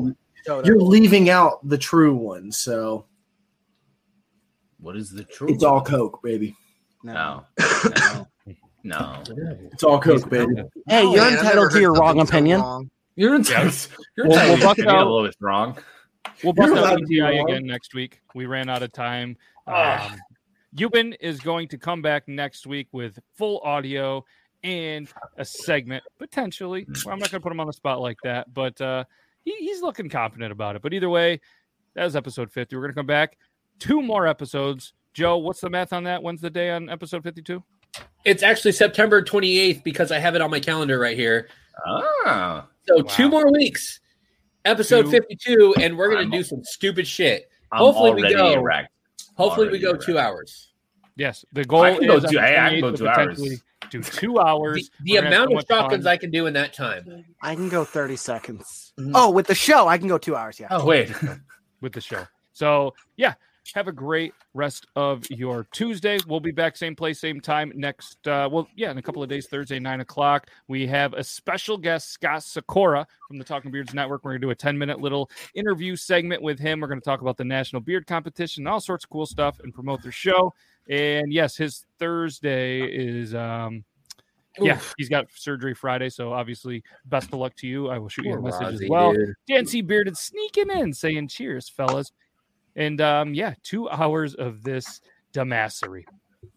[0.46, 0.68] Soda.
[0.68, 3.06] You're leaving out the true one, so
[4.80, 6.56] What is the true it's all Coke, baby.
[7.04, 7.46] no.
[7.54, 8.28] No.
[8.84, 9.24] No.
[9.72, 10.56] It's all Coke, baby.
[10.88, 12.60] Hey, you're Man, entitled to your wrong something so opinion.
[12.62, 12.90] wrong.
[13.16, 13.88] You're entitled.
[14.18, 15.78] You're Well, entitled we'll to bust be a out- little bit wrong.
[16.44, 17.50] We'll bust You're out allowed to be PTI wrong.
[17.50, 18.22] again next week.
[18.36, 19.38] We ran out of time.
[19.68, 20.12] Ah.
[20.14, 20.20] Um,
[20.76, 24.26] Yuban is going to come back next week with full audio
[24.64, 25.08] and
[25.38, 26.86] a segment potentially.
[27.06, 29.04] Well, I'm not going to put him on the spot like that, but uh,
[29.46, 30.82] he, he's looking confident about it.
[30.82, 31.40] But either way,
[31.94, 32.76] that was episode 50.
[32.76, 33.38] We're going to come back
[33.80, 34.94] two more episodes.
[35.14, 36.24] Joe, what's the math on that?
[36.24, 37.64] When's the day on episode 52?
[38.26, 41.50] It's actually September 28th because I have it on my calendar right here.
[41.86, 42.68] Ah.
[42.88, 44.00] So two more weeks,
[44.66, 45.12] episode Two.
[45.12, 47.50] 52, and we're gonna do some stupid shit.
[47.72, 48.54] I'm Hopefully we go.
[48.54, 48.90] erect.
[49.36, 50.04] Hopefully we go erect.
[50.04, 50.70] two hours.
[51.16, 53.08] Yes, the goal I can go is on two- hey, I can go to two
[53.08, 53.62] hours.
[53.90, 54.90] Do two hours.
[55.00, 56.54] The, the We're gonna have amount so of much shotguns fun I can do in
[56.54, 57.26] that time.
[57.42, 58.94] I can go 30 seconds.
[59.00, 59.12] Mhm.
[59.14, 60.60] Oh, with the show, I can go two hours.
[60.60, 60.68] Yeah.
[60.72, 61.12] Oh wait.
[61.82, 62.26] with the show.
[62.54, 63.34] So yeah,
[63.74, 66.20] have a great rest of your Tuesday.
[66.28, 68.28] We'll be back same place, same time next.
[68.28, 70.48] Uh, well, yeah, in a couple of days, Thursday, nine o'clock.
[70.68, 74.24] We have a special guest, Scott Sakura from the Talking Beards Network.
[74.24, 76.82] We're gonna do a ten minute little interview segment with him.
[76.82, 80.02] We're gonna talk about the National Beard Competition, all sorts of cool stuff, and promote
[80.04, 80.54] their show.
[80.90, 83.34] And yes, his Thursday is.
[83.34, 83.86] um
[84.60, 84.94] yeah, Oof.
[85.00, 87.90] he's got surgery Friday, so obviously, best of luck to you.
[87.90, 89.12] I will shoot you a Poor message as well.
[89.12, 89.34] dude.
[89.48, 92.12] Dancy Bearded sneaking in, saying cheers, fellas.
[92.76, 95.02] And um, yeah, two hours of this
[95.34, 96.06] dumbassery.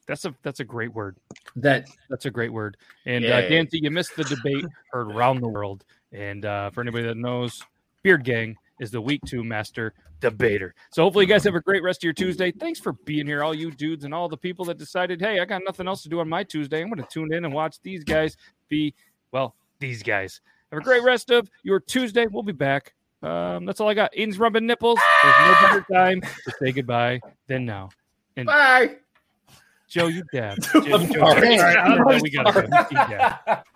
[0.07, 1.17] That's a that's a great word.
[1.57, 2.77] That that's a great word.
[3.07, 3.49] And uh.
[3.49, 5.85] Dancy, you missed the debate heard around the world.
[6.12, 7.62] And uh, for anybody that knows,
[8.03, 10.75] Beard Gang is the week two master debater.
[10.93, 12.53] So hopefully you guys have a great rest of your Tuesday.
[12.53, 15.45] Thanks for being here, all you dudes and all the people that decided, hey, I
[15.45, 16.81] got nothing else to do on my Tuesday.
[16.81, 18.37] I'm going to tune in and watch these guys
[18.69, 18.95] be
[19.33, 19.55] well.
[19.79, 20.41] These guys
[20.73, 22.27] have a great rest of your Tuesday.
[22.27, 22.95] We'll be back.
[23.27, 24.12] Um, that's all I got.
[24.14, 24.99] Aiden's rubbing nipples.
[25.22, 27.89] There's no better time to say goodbye than now.
[28.37, 28.97] And Bye.
[29.89, 30.59] Joe, you dab.
[30.72, 31.07] Joe, Joe.
[31.07, 32.87] Joe, we gotta go.
[32.91, 33.64] You dab.